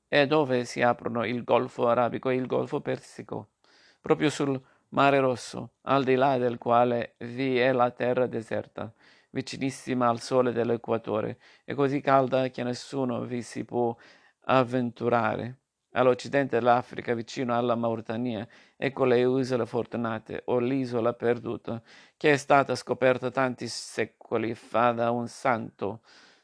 e 0.07 0.27
dove 0.27 0.65
si 0.65 0.83
aprono 0.83 1.25
il 1.25 1.43
Golfo 1.43 1.89
Arabico 1.89 2.29
e 2.29 2.35
il 2.37 2.47
Golfo 2.47 2.81
Persico. 2.81 3.53
Proprio 4.01 4.29
sul 4.31 4.63
Mare 4.91 5.19
Rosso, 5.19 5.73
al 5.83 6.05
di 6.05 6.15
là 6.15 6.37
del 6.39 6.59
quale 6.59 7.15
vi 7.19 7.59
è 7.59 7.73
la 7.73 7.91
terra 7.91 8.27
deserta, 8.27 8.93
vicinissima 9.31 10.09
al 10.09 10.21
sole 10.21 10.53
dell'equatore, 10.53 11.41
e 11.65 11.75
così 11.75 12.01
calda 12.01 12.49
che 12.51 12.63
nessuno 12.63 13.25
vi 13.25 13.43
si 13.43 13.65
può 13.65 13.97
avventurare. 14.43 15.63
All'occidente 15.97 16.59
dell'Africa, 16.59 17.15
vicino 17.15 17.57
alla 17.57 17.77
Mauritania, 17.77 18.47
ecco 18.77 19.05
le 19.05 19.21
isole 19.21 19.65
fortunate, 19.65 20.43
o 20.47 20.59
l'isola 20.59 21.13
perduta, 21.13 21.81
che 22.17 22.33
è 22.33 22.37
stata 22.37 22.75
scoperta 22.75 23.31
tanti 23.31 23.69
secoli 23.69 24.57
fa 24.57 24.91
da 24.91 25.13
un 25.13 25.29
santo 25.29 26.01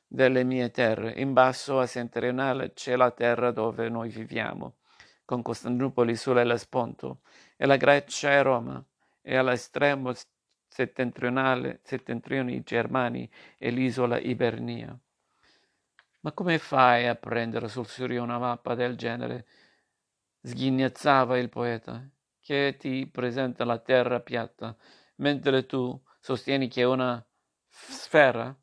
delle 0.07 0.45
mie 0.45 0.71
terre. 0.71 1.15
In 1.17 1.33
basso 1.33 1.81
a 1.81 1.87
settentrionale 1.87 2.75
c'è 2.75 2.95
la 2.95 3.11
terra 3.11 3.51
dove 3.51 3.89
noi 3.89 4.09
viviamo, 4.09 4.77
con 5.25 5.43
Costantinopoli 5.43 6.15
sull'Ellesponto, 6.15 7.23
e 7.57 7.67
la 7.67 7.77
Grecia 7.77 8.31
e 8.31 8.43
Roma, 8.43 8.85
e 9.21 9.37
all'estremo 9.37 10.13
settentrionale, 10.69 11.81
settentrione 11.83 12.53
i 12.53 12.63
Germani 12.63 13.29
e 13.59 13.71
l'isola 13.71 14.21
Ibernia. 14.21 14.97
Ma 16.23 16.33
come 16.33 16.59
fai 16.59 17.07
a 17.07 17.15
prendere 17.15 17.69
sul 17.69 17.87
serio 17.87 18.23
una 18.23 18.39
mappa 18.39 18.75
del 18.75 18.95
genere? 18.97 19.47
Sghignazzava 20.43 21.39
il 21.39 21.49
poeta, 21.49 22.07
che 22.41 22.77
ti 22.79 23.07
presenta 23.07 23.65
la 23.65 23.79
terra 23.79 24.21
piatta, 24.21 24.77
mentre 25.17 25.65
tu 25.65 25.99
sostieni 26.21 26.69
che 26.69 26.83
è 26.83 26.85
una 26.85 27.27
sfera? 27.69 28.55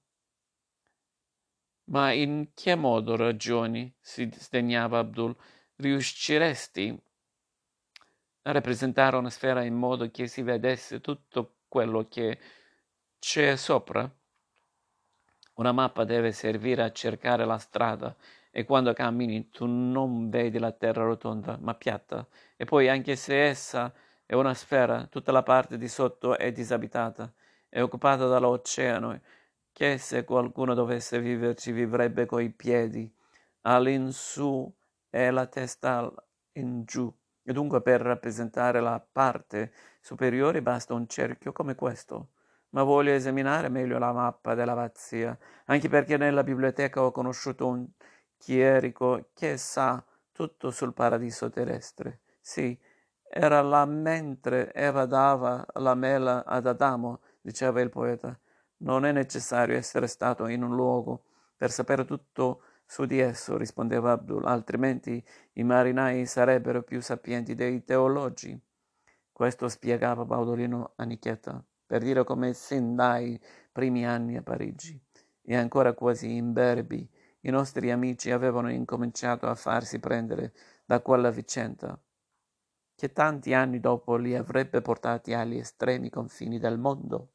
Ma 1.85 2.11
in 2.11 2.49
che 2.53 2.75
modo 2.75 3.15
ragioni? 3.15 3.91
si 3.99 4.29
sdegnava 4.33 4.99
Abdul. 4.99 5.35
Riusciresti 5.77 7.01
a 8.43 8.51
rappresentare 8.51 9.15
una 9.15 9.29
sfera 9.29 9.63
in 9.63 9.75
modo 9.75 10.09
che 10.11 10.27
si 10.27 10.41
vedesse 10.41 11.01
tutto 11.01 11.57
quello 11.67 12.07
che 12.07 12.39
c'è 13.19 13.55
sopra? 13.55 14.16
Una 15.59 15.71
mappa 15.71 16.03
deve 16.03 16.31
servire 16.31 16.83
a 16.83 16.91
cercare 16.91 17.43
la 17.43 17.57
strada 17.57 18.15
e 18.51 18.63
quando 18.63 18.93
cammini 18.93 19.49
tu 19.49 19.65
non 19.65 20.29
vedi 20.29 20.59
la 20.59 20.71
terra 20.71 21.03
rotonda 21.03 21.57
ma 21.59 21.73
piatta. 21.73 22.27
E 22.55 22.65
poi 22.65 22.87
anche 22.89 23.15
se 23.15 23.43
essa 23.45 23.91
è 24.25 24.35
una 24.35 24.53
sfera, 24.53 25.07
tutta 25.07 25.31
la 25.31 25.41
parte 25.41 25.77
di 25.77 25.87
sotto 25.87 26.37
è 26.37 26.51
disabitata, 26.51 27.33
è 27.69 27.81
occupata 27.81 28.27
dall'oceano 28.27 29.19
che 29.71 29.97
se 29.97 30.23
qualcuno 30.25 30.75
dovesse 30.75 31.19
viverci 31.19 31.71
vivrebbe 31.71 32.27
coi 32.27 32.51
piedi. 32.51 33.11
All'insù 33.61 34.71
e 35.09 35.31
la 35.31 35.47
testa 35.47 36.13
in 36.53 36.83
giù. 36.85 37.11
E 37.43 37.51
dunque 37.53 37.81
per 37.81 38.01
rappresentare 38.01 38.79
la 38.79 38.99
parte 38.99 39.73
superiore 40.01 40.61
basta 40.61 40.93
un 40.93 41.07
cerchio 41.07 41.51
come 41.51 41.73
questo 41.75 42.29
ma 42.77 42.83
voglio 42.83 43.11
esaminare 43.11 43.69
meglio 43.69 43.97
la 43.97 44.13
mappa 44.13 44.53
dell'abbazia, 44.53 45.35
anche 45.65 45.89
perché 45.89 46.15
nella 46.15 46.43
biblioteca 46.43 47.01
ho 47.01 47.11
conosciuto 47.11 47.65
un 47.65 47.87
chierico 48.37 49.29
che 49.33 49.57
sa 49.57 50.05
tutto 50.31 50.69
sul 50.69 50.93
paradiso 50.93 51.49
terrestre. 51.49 52.21
Sì, 52.39 52.79
era 53.27 53.63
là 53.63 53.83
mentre 53.85 54.71
Eva 54.73 55.07
dava 55.07 55.65
la 55.73 55.95
mela 55.95 56.45
ad 56.45 56.67
Adamo, 56.67 57.21
diceva 57.41 57.81
il 57.81 57.89
poeta. 57.89 58.39
Non 58.81 59.05
è 59.05 59.11
necessario 59.11 59.75
essere 59.75 60.05
stato 60.05 60.45
in 60.45 60.61
un 60.61 60.75
luogo 60.75 61.23
per 61.55 61.71
sapere 61.71 62.05
tutto 62.05 62.61
su 62.85 63.05
di 63.05 63.17
esso, 63.17 63.57
rispondeva 63.57 64.11
Abdul, 64.11 64.45
altrimenti 64.45 65.25
i 65.53 65.63
marinai 65.63 66.27
sarebbero 66.27 66.83
più 66.83 67.01
sapienti 67.01 67.55
dei 67.55 67.83
teologi. 67.83 68.55
Questo 69.31 69.67
spiegava 69.67 70.25
Baudolino 70.25 70.93
a 70.95 71.03
Nicheta 71.05 71.65
per 71.87 72.03
dire 72.03 72.23
come 72.23 72.53
sin 72.53 72.93
dai 72.95 73.39
primi 73.71 74.05
anni 74.05 74.37
a 74.37 74.43
Parigi 74.43 75.01
e 75.41 75.55
ancora 75.55 75.93
quasi 75.93 76.35
imberbi 76.35 77.09
i 77.41 77.49
nostri 77.49 77.89
amici 77.89 78.29
avevano 78.29 78.69
incominciato 78.69 79.47
a 79.47 79.55
farsi 79.55 79.99
prendere 79.99 80.53
da 80.85 81.01
quella 81.01 81.31
vicenda 81.31 81.99
che 82.97 83.13
tanti 83.13 83.53
anni 83.53 83.79
dopo 83.79 84.15
li 84.15 84.35
avrebbe 84.35 84.81
portati 84.81 85.33
agli 85.33 85.57
estremi 85.57 86.09
confini 86.09 86.57
del 86.57 86.79
mondo. 86.79 87.33